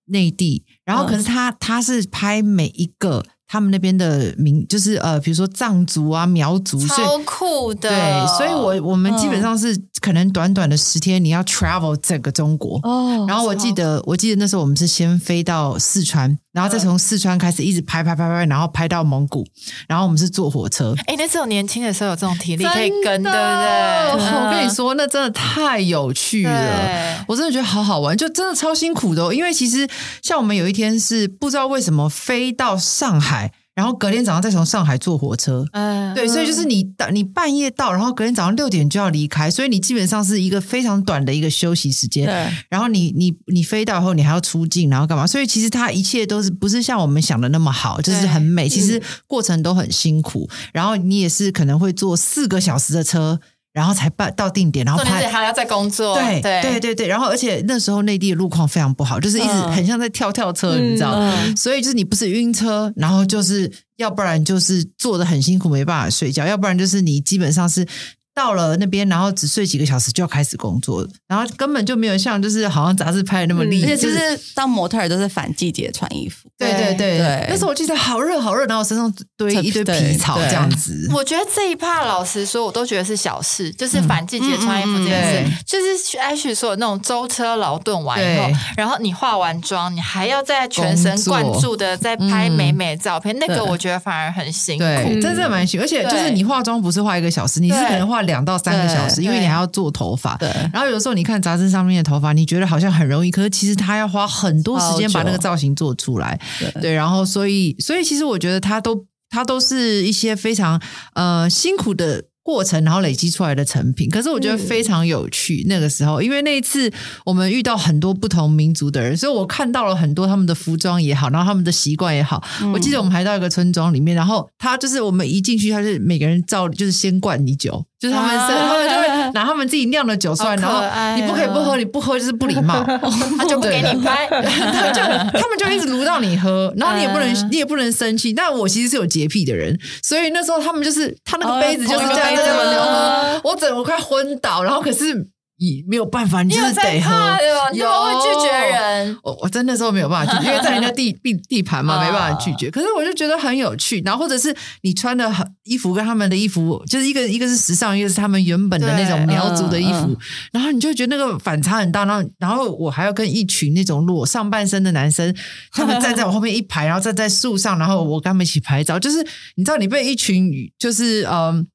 [0.05, 12.79] 内地，然后可是他、他是拍每一个他们那边的民，就是呃比如说藏族啊、苗族，所超酷的，对，所以我我们基本上是可能短短的十天，你要 travel 整个中国。
[12.83, 19.45] 哦然后我记得，我记得那时候我们是先飞到四川，然后再从四川开始一直拍拍拍拍，然后拍到蒙古，
[19.87, 20.93] 然后我们是坐火车。
[21.07, 23.37] 哎，那时候年轻的时候有这种体力可以跟，对不对？
[23.37, 27.23] 嗯我跟你说，那真的太有趣了。
[27.27, 29.33] 我真的觉得好好玩，就真的超辛苦的、哦。
[29.33, 29.87] 因为其实
[30.21, 35.65] 像我们有一天是不知道为什么飞到上海，然后隔天早上再从上海坐火车。
[35.71, 42.25] 嗯，对，所以就是你到你半夜到，然后隔天早上六点就要离开，所以你基本上是一个非常短的一个休息时间。
[42.25, 45.25] 对，然后你你你飞到以后，你还要出境，然后干嘛？
[45.25, 48.67] 所以其实它一切都是不是像我们想的那么好，就是很美。
[48.67, 53.39] 其实过程都很辛苦，然后你也是可能会坐四个小时的车，
[53.73, 55.37] 然后才办到定点，然后拍重点是。
[55.37, 61.13] 还要在工作，对对对对对，然后而且那时候内地的路况非常不好，就是一直嗯很像在跳跳车，你知道？
[61.13, 67.87] 嗯所以就是你不是晕车，然后就是要不然就是坐的很辛苦，没办法睡觉，要不然就是你基本上是。
[68.33, 77.17] 到了那边，然后只睡几个小时就要开始工作，然后根本就没有像就是好像杂志拍的那么厉害，而且就是当模特儿都是反季节穿衣服，对对对。
[77.17, 77.45] 对。
[77.49, 81.09] 那时候我记得好热好热，然后我身上堆一堆皮草这样子。
[81.13, 94.83] 我觉得这一趴，老实说，我都觉得是小事，就是反季节穿衣服这件事，嗯嗯嗯就是 Ash 说的那种舟车劳顿完以后，然后你化完妆，你还要再全神贯注的在拍美美的照片，那个我觉得反而很辛苦。
[95.21, 100.35] 真的蛮辛苦，而且就是你化妆不是化一个小时，你是可能化两到三个小时，因为你还要做头发。
[100.37, 106.39] 对然后有的时候你看杂志上面的头发，你觉得好像很容易，可是其实他要花很多时间把那个造型做出来。
[106.59, 110.81] 对对，然后所以所以其实我觉得他都他都是一些非常
[111.13, 112.23] 呃辛苦的。
[112.43, 115.63] 过程，然后累积出来的成品，可是我觉得非常有趣。
[115.67, 116.91] 那个时候，因为那一次
[117.25, 122.43] 我们遇到很多不同民族的人，所以我看到了很多他们的服装也好，然后他们的习惯也好。
[122.73, 129.00] 我记得我们还到一个村庄里面，然后他就是我们一进去，他是每个人照就是先灌你酒，就是他们是、啊他们就会
[129.33, 130.81] 拿他们自己酿的酒出来，然后
[131.15, 132.83] 你不可以不喝，哦你不喝就是不礼貌，
[133.37, 137.49] 他就不给你拍， 他就他们就一直撸到你喝，然后你也不能、嗯。
[137.51, 138.31] 你也不能生气。
[138.33, 145.13] 但我其实是有洁癖的人，所以那时候他们就是他那个杯子就是这样一个杯子这样流喝，我整我快昏倒，然后可是
[145.61, 147.37] 你没有办法，你就是得喝在怕。
[147.37, 147.69] 的吗？
[147.71, 149.17] 你怎么会拒绝人？
[149.21, 152.71] 我我真的时候没有办法拒绝， 因为在人家地地地盘嘛，啊没办法拒绝。
[152.71, 160.17] 可是我就觉得很有趣，然后或者是你穿的很衣服跟他们的衣服，就是一个一个是时尚，一个是他们原本的那种苗族的衣服嗯，
[160.53, 162.05] 然后你就觉得那个反差很大。
[162.05, 165.31] 然后然后我还要跟一群那种裸上半身的男生，
[165.71, 168.97] 他们站在我后面一排，然后站在树上，然后我跟他们一起拍照。
[168.97, 169.21] 就是
[169.55, 171.67] 你知道，你被一群就是嗯。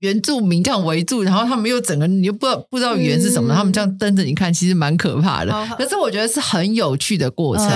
[0.00, 5.52] 原住民这样围住，然后他们又整个你又不知道不知道语言是什么，嗯他们这样瞪着你看，其实蛮可怕的。
[5.52, 7.68] 哦可是我觉得是很有趣的过程。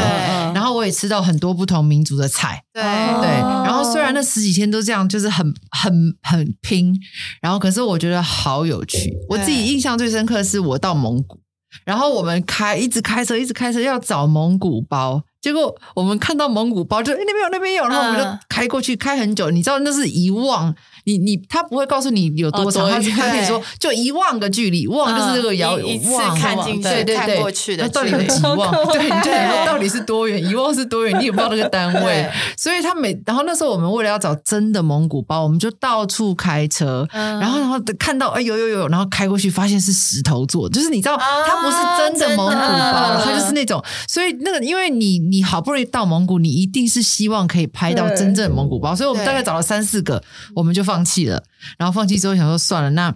[0.55, 3.41] 然后我也吃到很多不同民族的菜，对对。
[3.41, 6.95] 哦然后虽然那十几天都这样，就是很很很拼，
[7.41, 9.13] 然后可是我觉得好有趣。
[9.29, 11.41] 我自己印象最深刻的是我到蒙古，
[11.85, 15.23] 然后我们开一直开车，一直开车要找蒙古包。
[15.41, 19.51] 结果我们看到蒙古包，就诶那边有那边有，然后我们就嗯开过去，开很久。
[19.51, 20.73] 你知道那是一望，
[21.05, 28.73] 你你他不会告诉你有多长，哦多他只他跟你说就一万个距离，望就是这个遥嗯一一次望看进去看对对对，过去的那到底有几望？
[28.93, 30.45] 对，你就想说对到底是多远？
[30.45, 31.19] 一望是多远？
[31.19, 50.23] 你也不知道那个单 位，所以他每然后那时候我们为了要找真的蒙古包，我们就到处开车，嗯然后然后看到哎有有有，然后开过去发现是石头做的，就是你知道啊它不是真的蒙古包，它就是那种，所以那个因为你你好不容易到蒙古，你一定是希望可以拍到真正的蒙古包，所以我们大概找了三四个，
[50.55, 51.43] 我们就放弃了，
[51.79, 53.15] 然后放弃之后想说算了，那。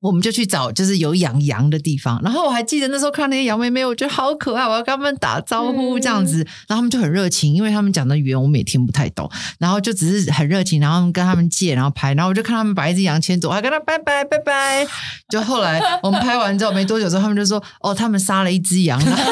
[0.00, 14.86] 我们就去找就是有养羊的地方，然后我还记得那时候看那些羊妹妹，我觉得好可爱，我要跟他们打招呼嗯这样子，然后他们就很热情，因为他们讲的语言我们也听不太懂，然后就只是很热情，然后跟他们借，然后拍，然后我就看他们把一只羊牵走，我还跟他拜拜拜拜。
[15.30, 19.22] 就后来我们拍完之后没多久之后，他们就说哦，他们杀了一只羊， 然后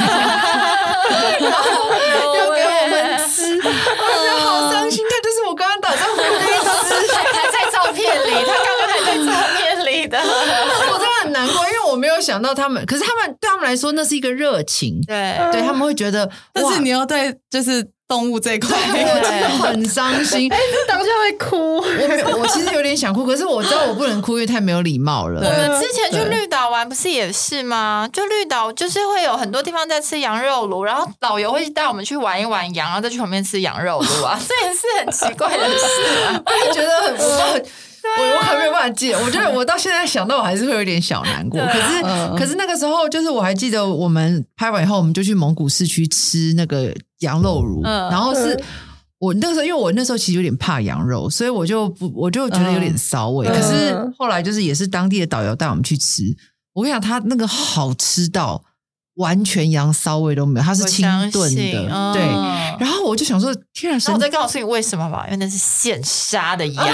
[12.24, 20.50] 想到他们，可是他们对他们来说那是一个热情，对，对他们会觉得，但是你要对就是动物这一块，我真的很伤心。
[20.88, 21.76] 当下会哭。
[21.76, 25.40] 我没有，我其实有点想哭，可是我知道我不能哭，因为太没有礼貌了。
[25.40, 28.08] 我们之前去绿岛玩不是也是吗？
[28.12, 35.84] 就绿岛就是会有很多地方在吃羊肉炉，然后导游会带我们去玩一玩羊，然后再去旁边吃羊肉炉啊， 这也是很奇怪的事
[36.26, 36.42] 啊。
[36.44, 37.64] 我就觉得很，
[38.18, 38.30] 我很。
[38.30, 41.60] 我我很没有办法记，我觉得我到现在想到我还是会有点小难过。
[41.60, 48.64] 可是、嗯可是那个时候，就是我还记得我们拍完以后，我们就去蒙古市区吃那个羊肉炉，嗯然后是嗯
[49.18, 53.46] 我那个时候，因为我那时候其实有点怕羊肉，所以我就不我就觉得有点骚味。
[53.48, 56.22] 嗯可是后来就是也是当地的导游带我们去吃，
[56.74, 58.62] 我跟你讲，他那个好吃到
[59.16, 62.22] 完全羊骚味都没有，它是清炖的，嗯对。
[62.80, 66.84] 然后我就想说，天啊，神那我再告诉你为什么吧，因为那是现杀的羊。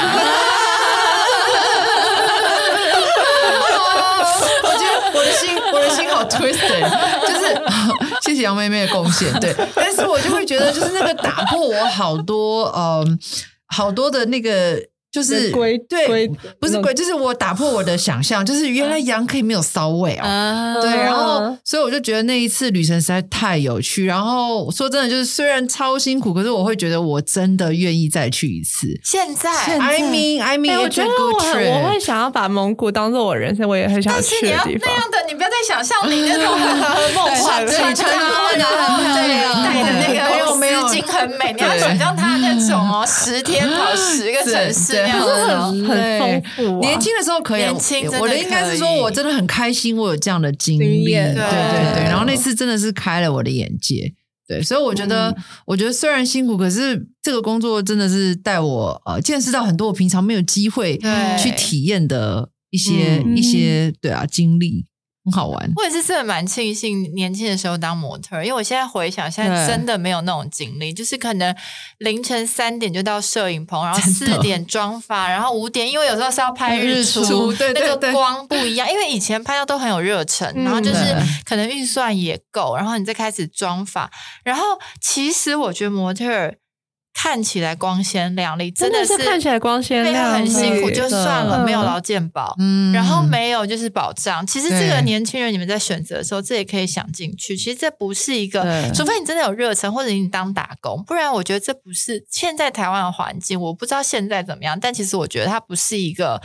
[4.62, 6.90] 我 觉得我的心，我的心好 twisted，
[7.26, 7.62] 就是
[8.20, 9.32] 谢谢谢杨妹妹的贡献。
[9.40, 13.18] 对，但是我就会觉得，就是那个打破我好多嗯
[13.66, 14.89] 好多的那个。
[15.10, 20.24] 就是规对规，不是鬼，就是我打破我的想象，就是原来羊可以没有骚味哦。
[20.24, 24.04] 啊对，然后所以我就觉得那一次旅程实在太有趣。
[24.06, 28.88] 然后说真的，就是虽然超辛苦，可是我会觉得我真的愿意再去一次。
[29.04, 34.94] 现在，I mean, I 哎、mean, 我觉得我很我会想要把蒙古当做我人生我也很想但是你要去的地方。
[34.94, 36.58] 那样的，你不要再想象你那种
[37.14, 45.88] 梦幻对穿穿搭会拿很漂亮戴的那没有没有个丝巾很美，你要想象他那种哦，十天跑十个城市样对子哦。
[45.88, 51.94] 很丰富、啊，年轻的时候可以，年轻我的应该是说我真的很开心，我有这样的经经历，对验对对。
[51.94, 52.04] 对。
[52.04, 54.12] 然后那次真的是开了我的眼界，
[54.46, 55.34] 对，所以我觉得，
[55.66, 61.38] 我觉得虽然辛苦，可是这个工作真的是带我呃见识到很多我平常没有机会对。
[61.38, 63.36] 去体验的一些嗯。
[63.36, 64.86] 一些对啊经历，
[65.30, 65.72] 很好玩。
[65.76, 71.54] 我也是真的蛮庆幸年轻的时候当模特，因为我现在回想，现在真的没有那种经历，就是可能
[71.98, 84.10] 凌晨三点就到摄影棚，然后四点妆发，然后五点，因为有时候是要拍日出，日出对对那个光不一样，因为以前拍照都很有热忱，嗯然后就是可能预算也够，然后你再开始妆发，
[84.42, 84.64] 然后
[85.00, 86.56] 其实我觉得模特儿
[87.22, 94.46] 看起来光鲜亮丽，真的的是看起来光鲜会亮丽，很辛苦，就算了，嗯没有劳健保，嗯然后没有就是保障。
[94.46, 97.54] 其实这个年轻人，你们在选择的时候，这也可以想进去。
[97.54, 103.60] 其实这不是一个，除非你真的有热忱，或者你当打工，不然我觉得这不是现在台湾的环境。
[103.60, 106.40] 我不知道现在怎么样，但其实我觉得它不是一个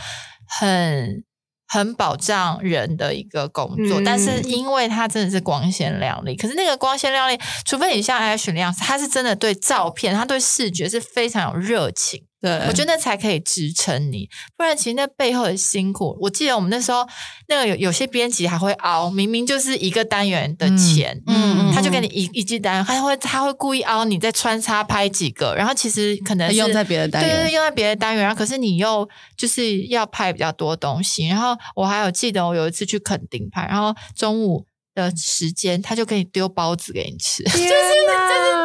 [0.45, 1.23] 很。
[1.67, 17.07] 很保障人的一个工作，嗯但是因为它真的是光鲜亮丽，可是那个光鲜亮丽，除非你像 Ash 那样，他是真的对照片，他对视觉是非常有热情，对，我觉得那才可以支撑你，不然其实那背后的辛苦，我记得我们那时候
[17.47, 34.65] 那个有有些编辑还会凹，明明就是一个单元的钱，嗯嗯他就给你一一季单元，他会他会故意凹你再穿插拍几个，然后其实可能是用在别的单元对对对，用在别的单元，然后可是你又就是要拍比较多东西，然后我还有记得我有一次去垦丁拍，然后中午。
[34.95, 37.69] 的时间，他就给你丢包子给你吃， 就是就是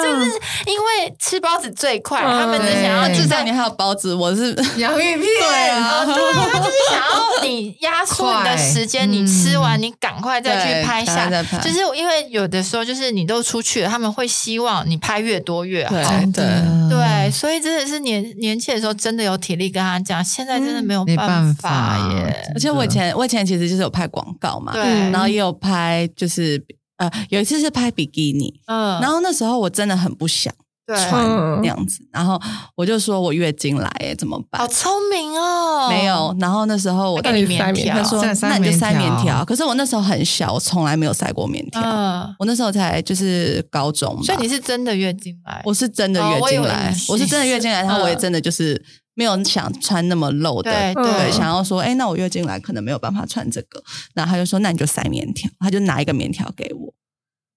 [0.02, 11.28] 就是因为吃包子最快，嗯他们只想要对至制造少你还有包子，我是 洋芋片，对啊对啊，他就是想要你压 缩你的时间，你吃完你赶快再去拍下
[11.62, 15.94] 就是因为有的时候就是你都出去了，他们会希望你拍越多越好。
[16.32, 16.44] 对
[16.88, 22.50] 对，所以真的是年年轻的时候真的有体力跟他讲，现在真的没有办法法耶。
[22.54, 24.72] 而且我以前我以前其实就是有拍广告嘛，
[25.10, 26.62] 然后也有拍就是
[26.98, 30.52] 呃有一次是拍比基尼，嗯，然后那时候我真的很不想，
[30.86, 32.38] 穿嗯那样子，然后
[32.76, 34.68] 我就说我月经来耶怎么办好？
[34.68, 35.88] 聪明哦。
[35.88, 45.62] 没有，然后那时候我他给你棉条他说那你就塞棉棉条条，可是我那时候很小，我从来没有塞过棉条，嗯，我那时候才就是高中，所以你是真的月经来？
[45.64, 48.80] 我是真的月经来，我是真的月经来，然后我也嗯真的就是
[49.14, 53.82] 没有想穿那么露的，对想要说，哎，那我月经来可能没有办法穿这个，
[54.14, 56.94] 然后他就说，那你就塞棉条，他就拿一个棉条给我，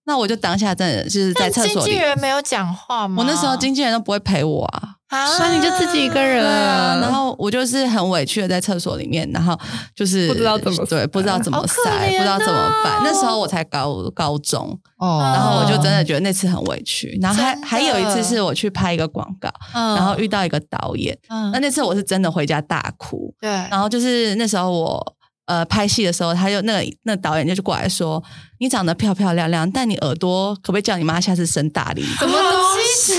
[0.06, 3.16] 那我就当下真的就是在但经纪厕所里，人没有讲话吗？
[3.20, 4.96] 我那时候经纪人都不会陪我啊。
[5.14, 6.44] 啊，所以你就自己一个人。
[6.44, 9.58] 啊，然后我就是很委屈的在厕所里面，然后
[9.96, 12.98] 就是不知道怎么对，不知道怎么塞，怜不知道怎么办。
[12.98, 13.02] 哦。
[13.04, 17.18] 那时候我才高高中，哦，然后我就真的觉得那次很委屈。
[17.22, 21.52] 然后还还有一次是我去拍一个广告，嗯，然后遇到一个导演，嗯。
[21.52, 23.34] 那那次我是真的回家大哭。
[23.40, 28.24] 对，然后就是那时候我呃拍戏的时候，他就那个那导演就过来说
[28.60, 32.60] ：“你长得漂漂亮亮，但你耳朵可不可以叫你妈下次生大力一点？”什么东
[32.96, 33.14] 西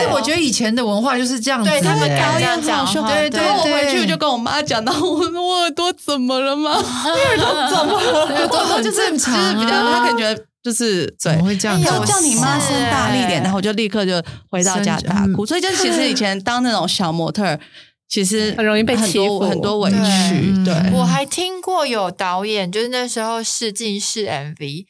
[0.00, 6.72] 是我觉得以前的文化就是这样子，对他们哎敢这样讲话，对对然后我回去就跟我妈讲，然后我说我耳朵怎么了吗？
[6.78, 8.48] 耳朵怎么了？
[8.48, 11.44] 都很就是正常啊，就是比较他可能觉得就是怎对我。
[11.46, 12.00] 会这样有讲？
[12.00, 15.44] 就叫你妈声大力一点，然后我就立刻就回到家大哭。
[15.44, 17.58] 所以就其实以前当那种小模特，
[18.08, 20.64] 其实很容易被很多欺负很多委屈。
[20.64, 24.84] 对，嗯我还听过有导演，就是那时候试镜试 MV，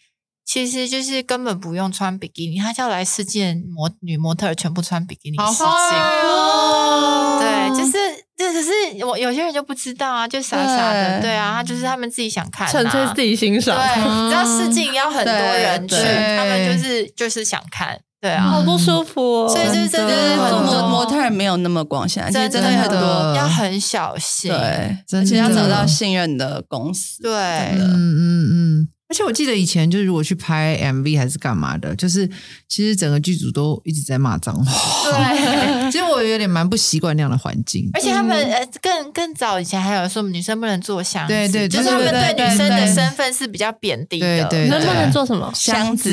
[0.53, 5.67] 其实就是根本不用穿比基尼，他叫来试镜模女模特全部穿比基尼好试镜。
[5.67, 7.93] 哦，对，就是
[8.37, 8.71] 这只是
[9.07, 13.75] 我有些人就不知道啊，就傻傻的，对对啊，他就是他们自己想看、啊，纯粹自己欣赏。
[13.75, 19.49] 对，嗯你知道试镜要很多人去，他们就是就是想看，对啊，好不舒服哦。
[19.49, 27.23] 所以就是真的就是做模模特儿没有那么光鲜，其实真真的很多的要很小心，对，而且要找到信任的公司。
[27.23, 32.27] 对嗯嗯嗯，而且我记得以前就是如果去拍 MV 还是干嘛的，就是
[32.67, 34.73] 其实整个剧组都一直在骂脏话。
[35.05, 37.91] 对， 其实我有点蛮不习惯那样的环境。
[37.93, 45.53] 而且他们呃更更早以前还有说女生不能做箱子，对对就是他们对女生的身份是比较贬低的，对对能不能做什么？
[45.55, 46.11] 箱子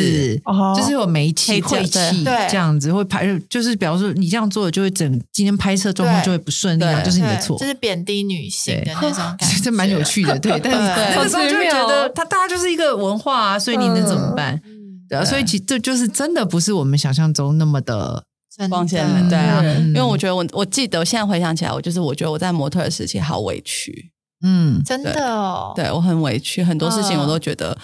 [0.75, 2.49] 就是有煤气、晦气对。
[2.49, 7.57] 这样子会拍，就是比方说你这样做就会整今天拍摄状况就会不顺利啊，对对就是你的错。
[7.57, 7.65] 就。
[7.65, 11.15] 是贬低女性的那种感觉， 这蛮有趣的，对，但是对。
[11.15, 14.61] 那个时候就觉得哦他大家就是一个文化啊，所以你能怎么办？
[14.65, 14.79] 嗯。
[15.09, 18.23] 对啊，所以其实这就是真的不是我们想象中那么的，
[18.69, 19.87] 光鲜的，对啊，嗯。
[19.87, 24.11] 因为我觉得我我记得，我现在回想起来，我就是我觉得我在模特儿时期好委屈，
[24.43, 27.75] 嗯，真的哦，对我很委屈，很多事情嗯我都觉得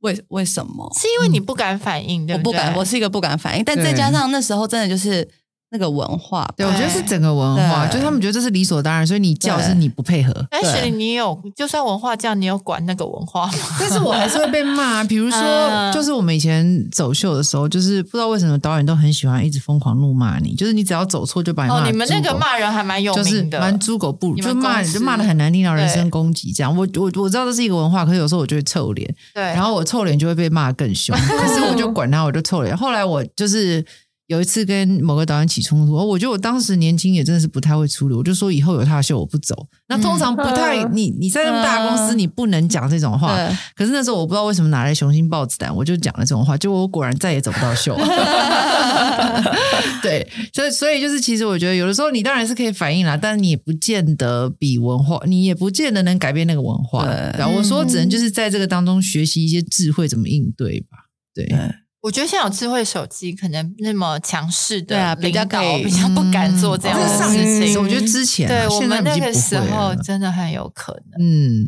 [0.00, 0.90] 为为什么？
[1.00, 2.38] 是因为你不敢反应，对对？
[2.38, 5.28] 我不敢，我是一个不敢反应，但再加上那时候真的就是
[5.72, 10.32] 那个文化吧，对，我觉得是整个文化，就是他们觉得这是理所当然，所以你叫是你不配合。
[10.50, 13.52] 但对是你有，就算文化这样，你有管那个文化吗？
[13.80, 26.76] 但是我还是会被骂，比如说，嗯就是我们以前走秀的时候，就是不知道为什么导演都很喜欢一直疯狂怒骂你，就是你只要走错就把你骂哦，你们那个骂人还蛮有就是名的，蛮猪狗不如，就骂就骂的很难听到人身攻击这样。
[26.76, 32.76] 我我我知道这是一个文化，可是有时候我就会臭脸，对，然后我臭脸就会被骂得更凶， 可是我就管他，我就臭脸。
[32.76, 33.82] 后来我就是。
[34.32, 39.54] 有一次跟某个导演起冲突，我觉得我当时年轻也真的是不太会处理，我就说以后有他的秀我不走。
[39.88, 43.36] 那通常不太，嗯你你在那么大的公司，嗯你不能讲这种话。
[43.36, 47.94] 对可是那时候我不知道为什么拿来雄心豹子胆，我就讲了这种话，结果我果然再也走不到秀。
[50.02, 57.06] 对，所以所以就是，其实我觉得有的时候你当然是可以反应啦，但你也不见得比文化，你也不见得能改变那个文化。
[57.54, 60.96] 我说只能就是在这个当中学习一些智慧，怎么应对吧。
[61.34, 61.58] 对，对
[62.02, 67.80] 我觉得现在有智慧手机，可能那么强势的领导比较可以比较不敢做这样的嗯事情。
[67.80, 71.24] 我觉得之前啊对我们那个时候真的很有可能。
[71.24, 71.64] 嗯，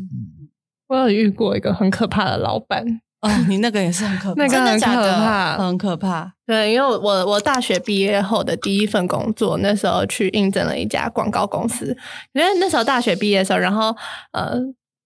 [0.88, 2.84] 我有遇过一个很可怕的老板，
[3.20, 5.56] 哦，你那个也是很可怕， 那个真的很可假的怕。
[5.56, 11.96] 很可怕，对，因为我我我大学毕业后的第一份工作，那时候去应征了一家广告公司。
[12.32, 13.94] 因为那时候大学毕业的时候，然后
[14.32, 14.58] 呃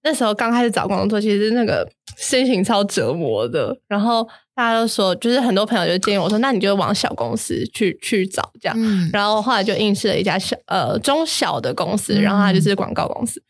[0.03, 3.76] 那时候刚开始找工作，其实那个心情超折磨的。
[3.88, 8.76] 然后大家都说，就是很多朋友就建议我说，那你就往小公司去去找这样。
[8.78, 13.42] 嗯，然后后来就应试了一家小呃中小的公司，然后它就是广告公司，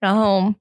[0.00, 0.52] 然后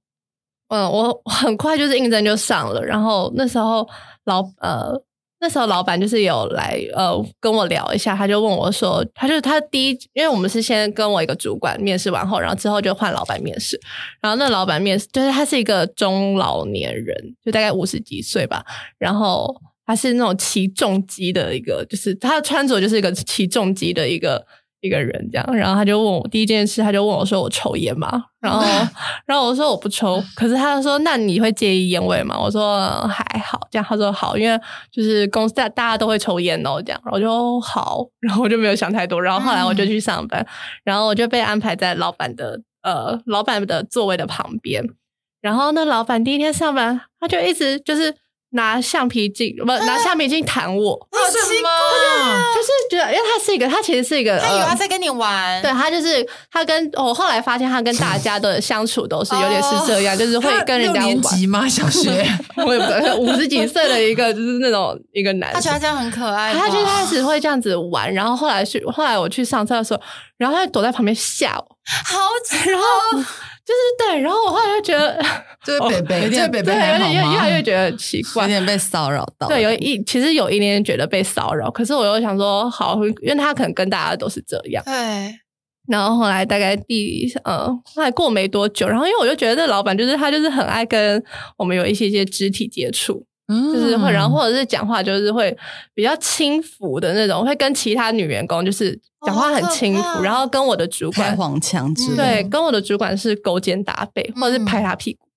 [0.69, 3.87] 嗯，我很快就是应征就上了，然后那时候
[4.25, 4.93] 老呃
[5.41, 13.79] 那时候老板就是有来呃跟我聊一下，他就问我说，他就是他第一，因为我们是先跟我一个主管面试完后，然后之后就换老板面试，
[14.21, 18.63] 然后那老板面试就是他是一个中老年人，就大概五十几岁吧，
[18.99, 19.51] 然后
[19.85, 24.45] 他是那种骑重机的一个，就是他的穿着就是一个骑重机的一个
[24.81, 28.25] 一个人这样，然后他就问我第一件事，他就问我说我抽烟吗？
[28.41, 28.61] 然后
[29.25, 32.35] 然后我说我不抽，可是他就说那你会介意烟味吗？
[32.39, 34.59] 我说还好，这样他说好，因为
[34.91, 40.45] 就是公司大大家都会抽烟哦，这样，我就好，然后我就没有想太多，然后后来我就去上班，
[40.83, 44.83] 然后我就被安排在老板的呃老板的座位的旁边，
[45.41, 48.11] 然后那老板第一天上班，他就一直就是
[48.51, 51.71] 拿橡皮筋不拿橡皮筋弹我，好奇怪，
[52.53, 61.07] 就是觉得因为他是一个他其实是一个他以为呃他在跟你玩，对他就是他跟我后来发现他跟大家的相处都是有点是这样，就是会跟人家玩。
[61.07, 61.67] 年级吗？
[61.67, 62.25] 小学？
[62.65, 65.61] 我也不知道，五十几岁的一个就是那种一个男生。
[65.61, 69.99] 他觉得，这样很可爱，他就开始会这样子玩，然后后来去后来我去上厕所，
[70.37, 72.19] 然后他就躲在旁边吓我，好
[72.65, 73.23] 然后
[73.71, 75.23] 就是对，然后我后来就觉得，
[75.63, 77.63] 就是北北，对，北还好有点越越来越？
[77.63, 84.83] 觉得奇怪有，点被骚扰到，对，有一其实有一点点觉得被骚扰，可是我又想说好，因为他可能跟大家都是这样。
[84.83, 84.93] 对，
[85.87, 91.23] 然后后来大概第呃，后来过没多久，然后因为我就觉得这老板就是他就是很爱跟
[91.57, 93.25] 我们有一些些肢体接触，
[93.73, 95.55] 就是会，然后或者是讲话就是会
[95.93, 105.27] 比较轻浮的那种，会跟其他女员工就是讲话很轻浮，然后跟我的主开管黄腔之类，对，跟我的主管是勾肩搭背，或者是拍他屁股。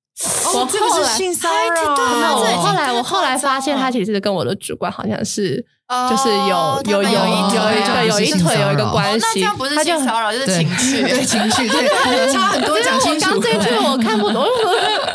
[0.55, 2.37] 我哦，这个后来是性骚哎对对那扰。
[2.37, 11.89] 我后来我后来发现，他其实跟我的主管好像是，哦就是有有有一有一对有一腿有一个关系，哦那这样不是他就性骚扰，就是情绪，对情绪，对
[12.33, 13.35] 差很多，讲清楚。
[13.35, 14.47] 我刚进去我看不懂，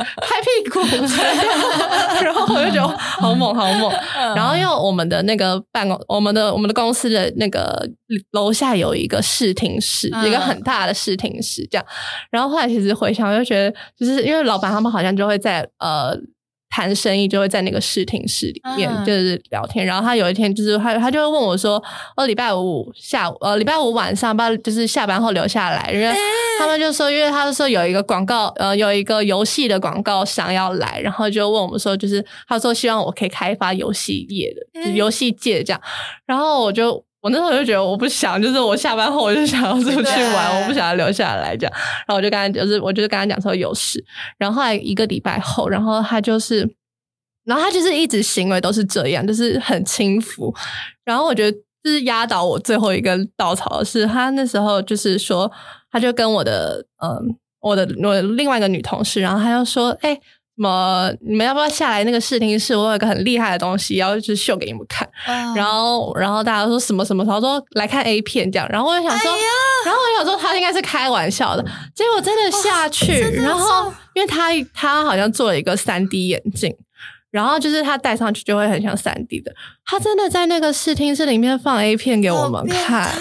[0.21, 0.79] 拍屁股，
[2.23, 3.91] 然后我就觉得好猛好猛。
[4.35, 7.87] 然后因为我们的那个办公，我们的我们的公司的那个
[8.31, 11.85] 楼下有一个视听室，嗯一个很大的视听室，这样。
[12.31, 16.17] 然后后来其实回想，我就觉得，就是因为老板他们好像就会在呃。
[16.70, 19.86] 谈生意，就会在那个视听室里面嗯就是聊天。
[19.86, 21.84] 然后他有一天就是他他就会问我说
[22.15, 26.13] ：“哦，礼拜五下午呃礼拜五晚上，不知道就是下班后留下来，因为
[26.59, 35.82] 他们就说，因为他就说有一个广告呃有一个游戏的广告商要来，然后就问我们说，就是他说希望我可以开发游戏业的，游戏界这样。
[36.26, 41.74] 然后我就我那时候就觉得我不想，就是我下班后我就想要出去玩，我不想要留下来这样。
[41.76, 44.03] 然后我就跟他就是我就是跟他讲说有事，
[44.38, 46.67] 然后后来一个礼拜后，然后他就是，
[47.45, 50.53] 然后他就是一直行为都是这样，就是很轻浮。
[51.03, 55.51] 然后我觉得就是压倒我最后一根稻草的是，他那时候就是说，
[55.91, 60.22] 他就跟我的嗯我的我的另外一个女同事，然后他就说，哎、什
[60.62, 61.12] 么？
[61.22, 62.76] 你们要不要下来那个视听室？
[62.76, 65.07] 我有一个很厉害的东西，要就是秀给你们看。
[65.28, 69.32] 嗯然后，然后大家说什么什么，然后说来看 A 片这样，然后我就想说，
[69.86, 71.64] 然后我想说他应该是开玩笑的，
[71.95, 76.76] 结果真的下去，然后因为他他好像做了一个三 D 眼镜，
[77.32, 79.51] 然后就是他戴上去就会很像三 D 的，
[79.86, 83.11] 他真的在那个视听室里面放 A 片给我们看。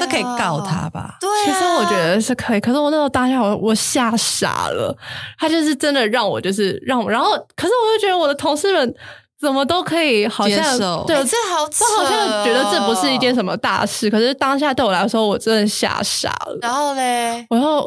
[0.00, 0.88] 这可以告他。
[0.90, 1.16] 吧？
[1.20, 4.96] 对啊，其实我觉得是可以，可是我那时候当下我我吓傻了，
[5.38, 8.94] 他就是真的让我就是让我，然后可是我就觉得我的同事们
[9.40, 13.28] 怎么都可以好像接受对哎，这好扯我好像觉得这不是一件。
[13.34, 16.58] 什么大事，可是当下对我来说，我真的吓傻了。
[16.62, 17.86] 然后嘞，然后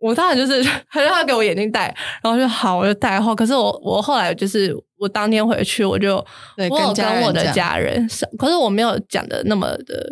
[0.00, 3.34] 我当然就是， 他让他给我眼镜戴，然后就好，我就戴后。
[3.36, 6.24] 可是我我后来就是我当天回去，我就
[6.56, 10.10] 对我有跟我的家人说，可是我没有讲的那么的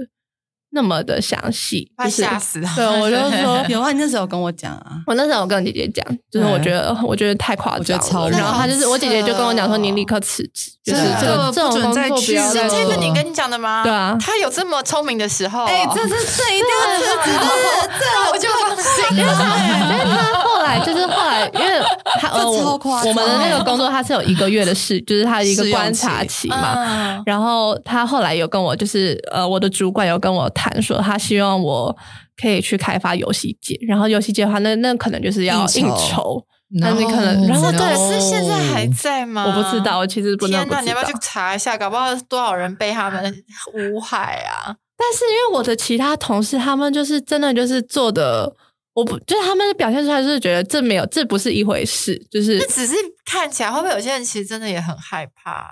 [0.70, 3.64] 那么的详细，怕就是吓死他对，我就说。
[3.68, 13.82] 有啊，你那时候有跟我讲啊，我那时候有跟姐姐讲，就是我觉得我觉得太夸张了，然后她就是我姐姐就跟我讲说，你立刻辞职，就是这个这种不准工作不再去是要再这个你跟你讲的吗？
[13.82, 15.66] 对啊他有这么聪明的时候哦。
[15.66, 17.38] 哎，这是这一定要辞职，
[17.98, 19.92] 这我就放心因为他，了。
[19.92, 21.80] 因为他后来就是后来，因为
[22.20, 26.74] 他呃，我我们的那个工作他是有一个月的试，就是他一个观察期期嘛。
[26.76, 31.96] 嗯然后他后来有跟我，就是呃，我的主管有跟我谈说，他希望我
[32.36, 33.78] 可以去开发游戏界。
[33.86, 36.44] 然后游戏界的话，那那可能就是要应酬
[36.80, 39.46] 那你可能然后这对个是现在还在吗？
[39.46, 41.18] 我不知道，我其实不能不知道天哪，你要不要去。
[41.22, 41.78] 查一下？
[41.78, 44.76] 搞不好多少人被他们诬害啊？
[44.96, 48.52] 但是因为我的其他同事，他们就是真的就是做的，
[48.92, 52.94] 我不就是他们表现出来就是觉得这没有，这不是一回事，就是那只是
[53.24, 55.70] 看起来，会不会有些人其实真的也很害怕啊？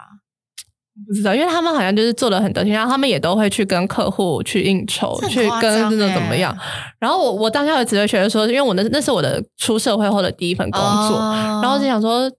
[1.06, 6.56] 不知道，因为他们好像就是做的很得体，然后他们也都会去跟客户去应酬，去跟真的欸怎么样。
[6.98, 12.30] 然后我我当下只会觉得说，因为我那那是我的出社会后的第一份工作，哦然后就想说，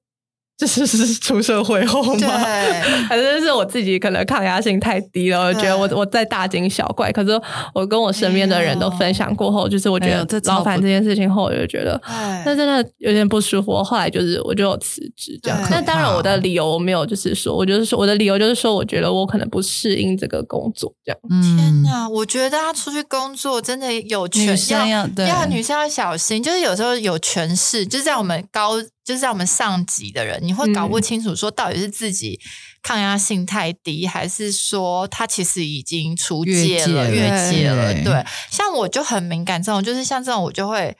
[0.60, 2.20] 这是是出社会后吗？
[2.20, 2.28] 对
[3.08, 7.12] 还是是我自己可能抗压性太低了，我觉得我我在大惊小怪。
[7.12, 7.40] 可是
[7.76, 11.96] 我跟我身边的人都分享过后，就是我觉得这超不老板这件事情后，我就觉得。
[12.06, 15.60] 哎那真的有点不舒服，我后来就是我就有辞职这样。
[15.70, 21.20] 那当然我的理由我没有，就是说我就是说我的理由就是说，我觉得我可能不适应这个工作这样。
[21.42, 22.08] 天哪！
[22.10, 24.58] 我觉得他出去工作真的有权
[24.90, 28.78] 要对要女生要小心，就是有时候有权势，就是在我们高，
[29.08, 32.38] 就是在我们上级的人，你会搞不清楚说到底是自己
[32.84, 37.94] 抗压性太低，还是说他其实已经出界了、越界了。
[37.94, 40.98] 对对，像我就很敏感，这种就是像这种我就会。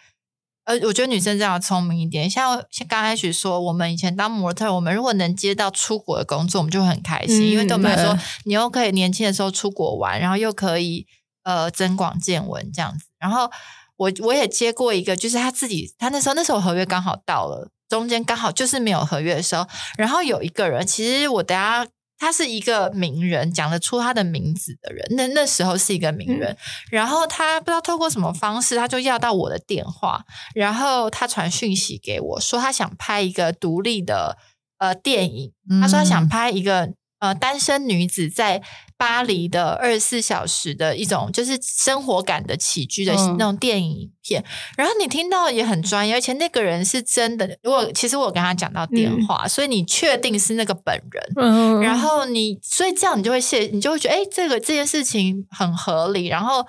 [0.64, 11.08] 呃，我觉得女生这样聪明一点，像像刚开始说，我们以前当模特，我们如果能接到出国的工作，我们就会很开心，嗯因为对我们来说，你又可以年轻的时候出国玩，然后又可以
[11.44, 13.06] 呃增广见闻这样子。
[13.18, 13.50] 然后
[13.96, 19.68] 我我也接过一个，就是他自己，他那时候那时候合约刚好到了，中间刚好就是没有合约的时候，
[19.98, 21.88] 然后有一个人，其实我等下。
[22.20, 25.06] 他是一个名人，讲得出他的名字的人。
[25.12, 26.58] 那那时候是一个名人，
[26.90, 30.26] 然后他不知道透过什么方式，他就要到我的电话，
[30.56, 34.36] 然后他传讯息给我说，他想拍一个独立的
[34.80, 38.62] 呃电影，他说他想拍一个呃单身女子在
[38.96, 44.44] 巴黎的二十四小时的一种就是生活感的起居的嗯那种电影影片。
[44.76, 47.58] 然后你听到也很专业，而且那个人是真的。
[47.64, 51.34] 我其实我有跟他讲到电话，所以你确定是那个本人。
[51.36, 56.28] 嗯然后你，所以这样你就会谢，你就会觉得，哎，这个这件事情很合理。
[56.28, 56.66] 然后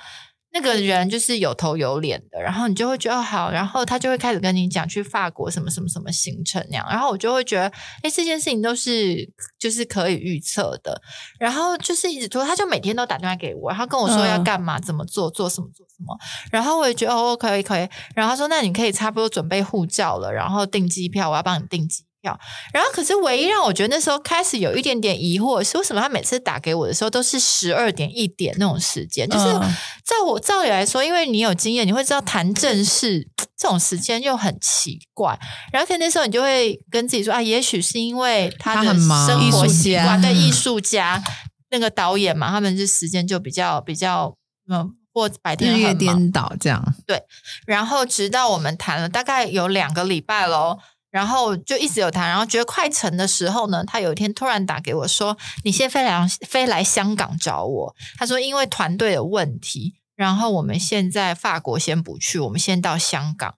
[0.51, 7.66] 那个人就是有头有脸的，然后你就会觉得哦好，然后他就会开始跟你讲去法国什么什么什么行程那样，然后我就会觉得，
[8.03, 11.01] 哎，这件事情都是就是可以预测的。
[11.38, 16.16] 然后就是一直拖，他就每天都打电话给我，然后跟我说要嗯干嘛、怎么做、做什么、做什么。
[16.51, 17.88] 然后我也觉得哦，可以可以。
[18.14, 22.39] 然后他说，那你可以差不多准备护照了，然后订机票，我要帮你订机票。
[22.73, 29.29] 然后，可是唯一让我觉得那时候开始有一点点疑惑是，为什么他每次打给我的时候都是十二点一点那种时间？
[29.29, 35.39] 就是嗯在我照理来说，因为你有经验，你会知道谈正事这种时间又很奇怪。
[35.73, 41.23] 然后，可能那时候你就会跟自己说啊，也许是因为他的他很忙生活习惯，对艺术家
[41.71, 44.35] 那个导演嘛，他们是时间就比较比较
[44.71, 45.95] 嗯，或白天日。
[45.95, 46.83] 颠倒这样。
[47.07, 47.23] 对
[47.66, 50.79] 然后直到我们谈了大概有两个礼拜喽，
[51.11, 63.54] 然后就一直有谈，然后觉得快成的时候呢，他有一天突然打给我说：“你先飞来飞来香港找我。”他说：“因为团队的问题，然后我们现在法国先不去，我们先到香港。”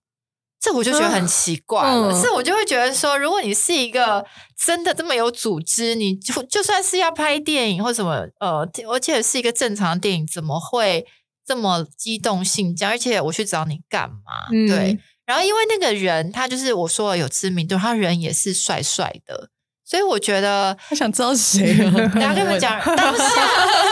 [0.62, 4.22] 这我就觉得很奇怪了，嗯是我就会觉得说，如果你是一个
[4.62, 11.06] 真的这么有组织，你就就算是要拍电影或什么，呃，而且是一个正常的电影，怎么会
[11.46, 12.92] 这么激动性这样？
[12.92, 14.50] 而且我去找你干嘛？
[14.52, 14.98] 嗯对，
[15.30, 19.48] 然后因为那个人他就是我说的有知名度，他人也是帅帅的，
[19.84, 21.90] 所以我觉得他想知道谁哦。
[22.12, 23.24] 等一下跟你们讲，当下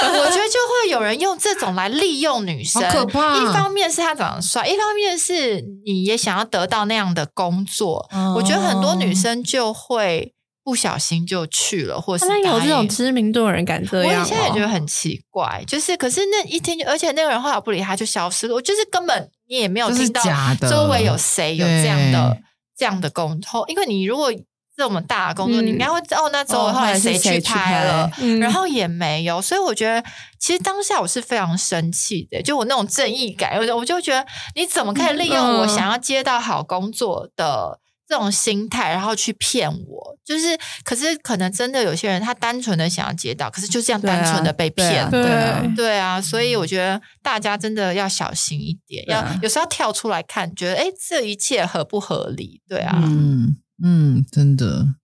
[0.03, 8.09] 我觉得就会有人用这种来利用女生，可怕一方面是他长得帅，一方面是你也想要得到那样的工作。
[8.13, 10.35] 哦我觉得很多女生就会
[10.65, 14.21] 不小心就去了，或是他们有这种知名度的人敢这样、哦？
[14.21, 20.13] 我现在也觉得很奇怪，就是可是那一天，而且那个人后来不理他就消失了，我就是根本你也没有就是听
[20.61, 22.39] 到周围有谁有这样的
[22.77, 24.33] 这样的工作，因为你如果
[24.77, 28.09] 这么大的工作，嗯你应该会知道哦，那周围哦后来谁去去拍了
[28.41, 30.01] 然后也没有，所以我觉得
[30.39, 34.25] 其实当下我是非常生气的，就我那种正义感，我就我就觉得
[34.55, 40.19] 你怎么可以利用我嗯想要接到好工作的这种心态，然后去骗我？
[40.25, 45.09] 就是，可是可能真的有些人他单纯的想要接到，可是就这样单纯的被骗。
[45.11, 52.63] 对啊对啊对对啊，所以我觉得大家真的要小心一点，要有时候要跳出来看，觉得哎，诶这一切合不合理？
[52.67, 54.95] 对啊，嗯嗯，真的，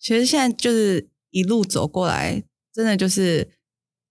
[0.00, 3.48] 其实现在就是一路走过来，真的就是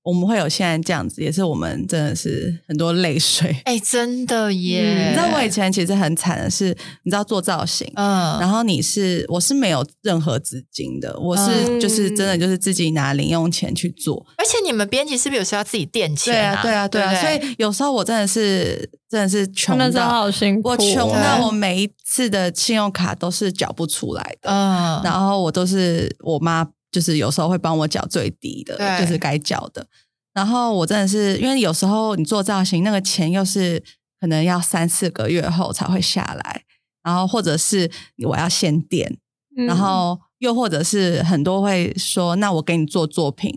[0.04, 3.56] 我们会有现在这样子，也是我们真的是很多泪水。
[3.64, 5.08] 哎，真的耶！
[5.08, 14.26] 你知道我以前其实很惨的是，你知道做造型，嗯，然后你是我是没有任何资金的，我是嗯就是真的就是自己拿零用钱去做。
[14.38, 29.86] 而且你们编辑是不是有时候要自己垫钱、对啊，对啊，对啊，不所以有时候我真的是真的是穷真的是到好辛苦哦，我穷到我每一次的信用卡都是缴不出来的，嗯，然后我都是我妈，就是有时候会帮我缴最低的，就是该缴的。
[30.34, 33.84] 然后我真的是因为有时候你做造型，那个钱又是
[34.22, 36.64] 可能要三四个月后才会下来，
[37.04, 37.92] 然后或者是
[38.26, 39.18] 我要先垫，
[39.58, 43.54] 嗯然后又或者是很多会说，那我给你做作品。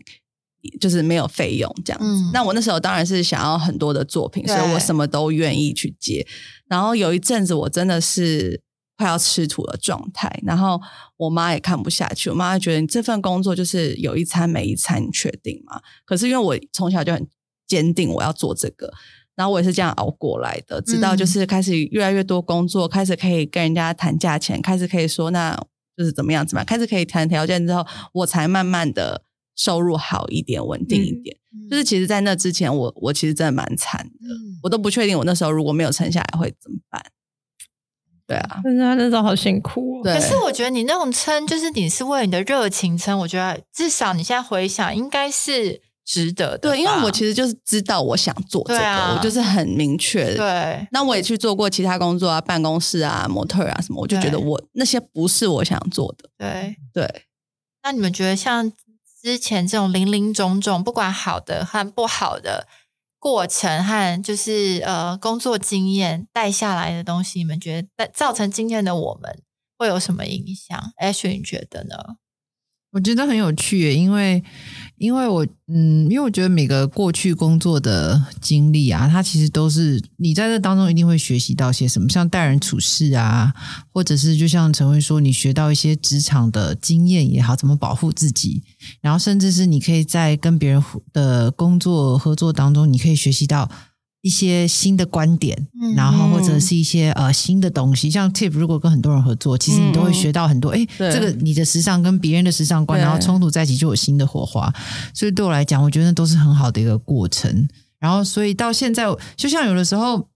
[0.81, 6.27] 就是没有费用这样子，嗯那我那时候当然是想要很多的作品，所以我什么都愿意去接。
[6.67, 8.61] 然后有一阵子我真的是
[8.97, 10.81] 快要吃土的状态，然后
[11.17, 15.81] 我妈也看不下去，我妈觉得你这份工作就是有一餐没一餐，你确定吗？
[16.05, 17.27] 可是因为我从小就很
[17.67, 18.93] 坚定我要做这个，
[19.35, 25.55] 然后我也是这样熬过来的，直到就是开始越来越多工作，开始可以跟人家谈价钱，开始可以说那
[25.97, 29.23] 就是怎么样怎么样，开始可以谈条件之后，我才慢慢的
[29.57, 31.37] 收入好一点，稳定一点。
[31.71, 37.03] 就是其实，在那之前，我我其实真的蛮惨的，嗯我都不确定我那时候如果没有撑下来会怎么办。
[38.27, 40.03] 对啊，真的那种好辛苦、哦。
[40.03, 46.71] 对可是我觉得你那种撑，就是你是为了你的热情撑，我觉得至少你现在回想，应该是值得的。
[46.71, 50.37] 对，因为我其实就是知道我想做这个，啊我就是很明确的。
[50.37, 56.29] 对那我也去做过其他工作啊，办公室啊、模特啊什么，我就觉得我那些不是我想做的。
[56.37, 56.77] 对。
[56.93, 57.23] 对，
[57.83, 58.73] 那你们觉得像
[59.23, 62.67] 之前这种零零总总，不管好的和不好的
[63.27, 69.43] 过程和就是呃工作经验带下来的东西，你们觉得带造成今天的我们
[69.77, 71.97] 会有什么影响？Ash，你觉得呢？
[72.97, 74.43] 我觉得很有趣，因为
[74.97, 83.53] 因为我嗯，因为我觉得每个过去工作的经历啊，它其实都是你在这当中一定会学习到些什么，像待人处事啊，
[83.93, 88.63] 或者是就像陈慧说，你学到一些职场的经验也好，怎么保护自己，
[89.03, 90.83] 然后甚至是你可以在跟别人
[91.13, 93.71] 的工作合作当中，你可以学习到。
[94.23, 100.71] 一些新的观点，嗯然后或者是一些呃新的东西，像 Tip 如果跟很多人合作，其实你都会学到很多。
[100.71, 104.73] 哎、对这个你的时尚跟别人的时尚观，然后冲突在一起就有新的火花。
[105.15, 107.69] 所以对我来讲，我觉得那都是很好的一个过程。
[107.99, 109.05] 然后，所以到现在，
[109.37, 110.29] 就像有的时候，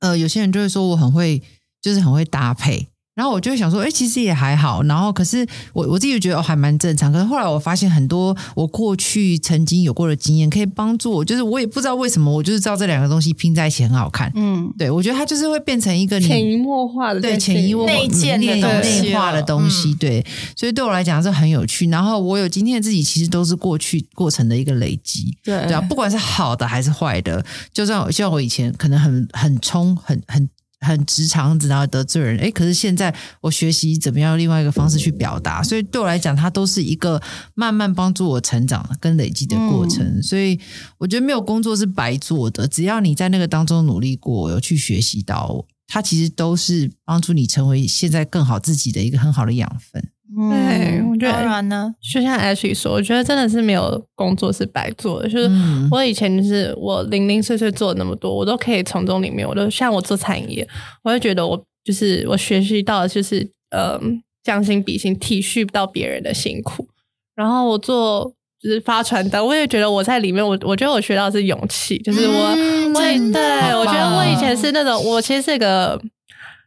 [0.00, 1.42] 呃，有些人就会说我很会，
[1.80, 2.88] 就是很会搭配。
[3.14, 4.82] 然后我就会想说，哎、其实也还好。
[4.84, 7.12] 然后可是我我自己觉得哦，还蛮正常。
[7.12, 14.32] 可是后来我发现很多我过去曾经有过的经验，可以帮助我，就是我也不知道为什么，我就是知道这两个东西拼在一起很好看。
[14.34, 21.86] 嗯，对，我觉得它就是会变成一个潜移默化的对潜移默化内建的内东西内化的东西，嗯对，所以对我来讲是很有趣。
[21.88, 27.44] 然后我有今天的自己，其实都是过去过程的一个累积，对对啊，不管是好的还是坏的，
[27.74, 30.48] 就算像我以前可能很很冲，很很。
[30.82, 37.22] 很直肠子，然后得罪人，哎，可是现在我学习怎么样另外一个方式去表达，所以对我来讲，它都是一个
[37.54, 40.22] 慢慢帮助我成长跟累积的过程。
[40.22, 40.58] 所以
[40.98, 50.04] 我觉得没有工作是白做的，只要你在那个当中努力过，有去学习到，它其实都是帮助你成为现在更好自己的一个很好的养分。
[50.34, 55.28] 对，我觉得然呢，就像 Ashley 说，我觉得真的是没有工作是白做的。
[55.28, 60.68] 就是嗯我以前就是我零零碎碎做了那么多，我都可以从中里面，我都像我做餐饮业，
[61.02, 64.00] 我会觉得我就是我学习到的就是呃
[64.42, 66.88] 将心比心，体恤到别人的辛苦。
[67.34, 76.00] 然后我做就是发传单，我也觉得我在里面，我我觉得我学到的是勇气，就是我、嗯我也对我觉得我以前是那种我其实是个。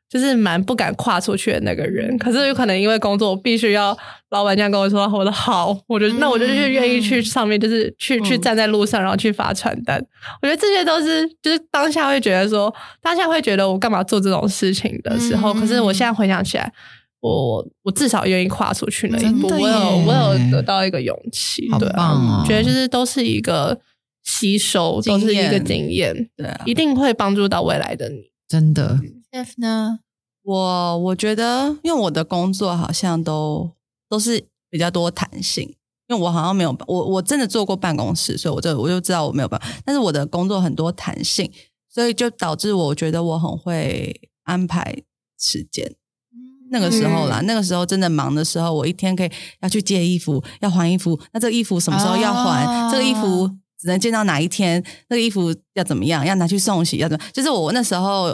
[0.10, 3.98] 就是蛮不敢跨出去的那个人，可是有可能因为工作，我必须要
[4.30, 10.00] 老板这样跟我说，我的好，我就、那我就去愿意去上面，就是去、去站在路上，然后去发传单。
[10.42, 16.72] 我觉得这些都是就是当下会觉得说，当下会觉得我干嘛做这种事情的时候，嗯可是我现在回想起来，
[17.20, 23.78] 我我至少愿意跨出去那一步，我有我有得到一个勇气，对啊，哦觉得就是都是一个
[24.24, 28.30] 吸收，都是一个经经验，对啊，一定会帮助到未来的你。
[28.48, 29.00] 真的，
[29.36, 30.00] Jeff 呢？
[30.44, 33.70] 我我觉得，因为我的工作好像都
[34.08, 35.68] 都是比较多弹性，
[36.08, 39.68] 因为我好像没有我我真的做过办公室，所以我就我就知道我没有办法。
[39.84, 41.52] 但是我的工作很多弹性，
[41.94, 45.04] 所以就导致我觉得我很会安排
[45.38, 45.94] 时间。
[46.72, 49.30] 那个时候啦，那个时候真的忙的时候，我一天可以
[49.60, 51.20] 要去借衣服，要还衣服。
[51.34, 52.64] 那这个衣服什么时候要还？
[52.64, 54.82] 哦这个衣服只能见到哪一天？
[55.10, 56.26] 那个衣服要怎么样？
[56.26, 56.98] 要拿去送洗？
[56.98, 57.26] 要怎么？
[57.34, 58.34] 就是我那时候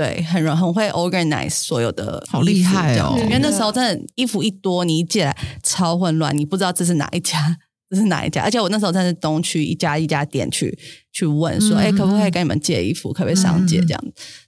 [0.00, 7.58] 对很容很会 organize 所有的好厉害哦因为那时候真的衣服一多，你一借来超混乱，你不知道这是哪一家。
[7.90, 8.42] 这是哪一家？
[8.44, 10.78] 而且我那时候真的是东区一家一家店去
[11.12, 13.12] 去问说，嗯哎、可不可以跟你们借衣服？
[13.12, 14.04] 可不可以上街嗯这样？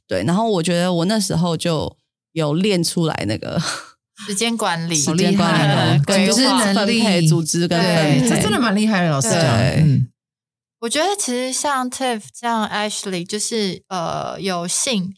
[0.06, 1.92] 对，然后我觉得我那时候就
[2.34, 3.60] 有练出来那个
[4.24, 10.06] 时间管理， 时间管理对规组织划能力分配、组织跟对分配，这真的蛮厉害的，老师对讲，嗯，
[10.82, 15.12] 我觉得其实像 Tiff 这样 Ashley，就是呃有幸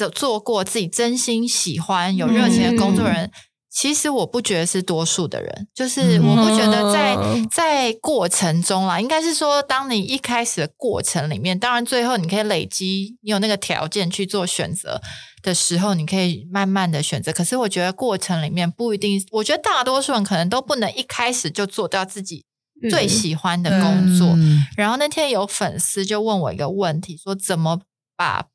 [0.00, 3.30] 做做过自己真心喜欢、有热情的工作人。
[3.72, 15.00] 其实我不觉得是多数的人，就是我不觉得在、嗯在过程中啦，应该是说，当你一开始的过程里面，当然最后你可以累积，你有那个条件去做选择
[15.40, 17.32] 的时候，你可以慢慢的选择。
[17.32, 22.44] 可是我觉得过程里面不一定，我觉得大多数人可能都不能一开始就做到自己
[22.90, 24.26] 最喜欢的工作。
[24.34, 27.80] 嗯然后那天有粉丝就问我一个问题，说怎么
[28.16, 28.46] 把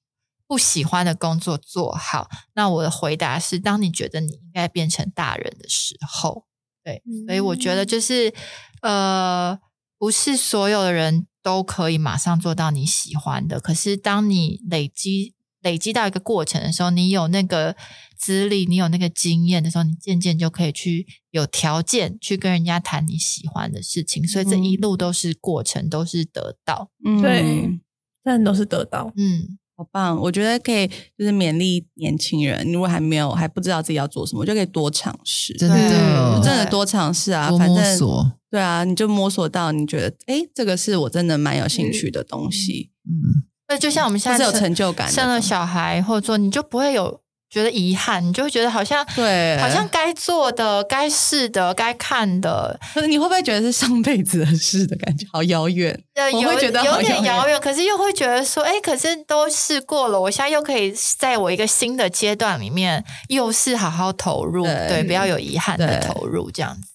[0.55, 2.29] 不喜欢的工作做好？
[2.53, 6.45] 那我的回答是：当你觉得你应该变成大人的时候，
[6.81, 8.33] 对，所以我觉得就是
[8.81, 9.59] 呃，
[9.97, 17.75] 不是所有的人都可以马上做到你喜欢的，可是当你累积累积到一个过程的时候，你有那个
[18.17, 26.89] 资历，你有那个经验的时候，你渐渐就可以去有条件去跟人家谈你喜欢的事情，所以这一路都是过程，都是得到。
[27.03, 27.77] 嗯对
[28.23, 29.11] 真的都是得到。
[29.17, 30.17] 嗯，好棒！
[30.21, 47.19] 我觉得可以，就是勉励年轻人，如果还没有还不知道自己要做什么，就可以多尝试，真的对真的多尝试啊，反正索，对啊，你就摸索到你觉得，哎，这个是我真的蛮有兴趣的东西，嗯，那就像我们现在是有成就感的生了小孩，或者说你就不会有
[47.55, 55.97] 觉得遗憾，你就会觉得好像对好像该做的、该试的、该看的，可是你会不会觉得是上辈子的事的感觉，好遥远？
[56.15, 66.89] 呃，有我会觉得有点遥远，可是又会觉得说，哎，可是都试过了，我现在又可以在我一个新的阶段里面，又是好好投入，对对，不要有遗憾的投入，这样子。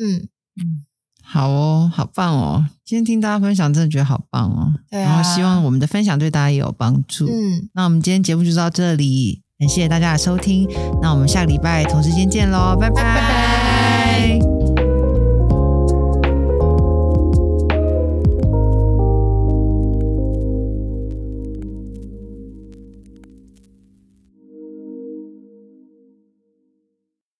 [0.00, 0.28] 嗯，
[1.22, 2.64] 好哦，好棒哦！
[2.86, 4.72] 今天听大家分享，真的觉得好棒哦。
[4.90, 7.26] 对啊然后希望我们的分享对大家也有帮助。
[7.26, 10.68] 嗯，那我们今天节目就到这里，感谢大家的收听。
[11.00, 13.55] 那我们下个礼拜同时间见喽，拜拜拜拜。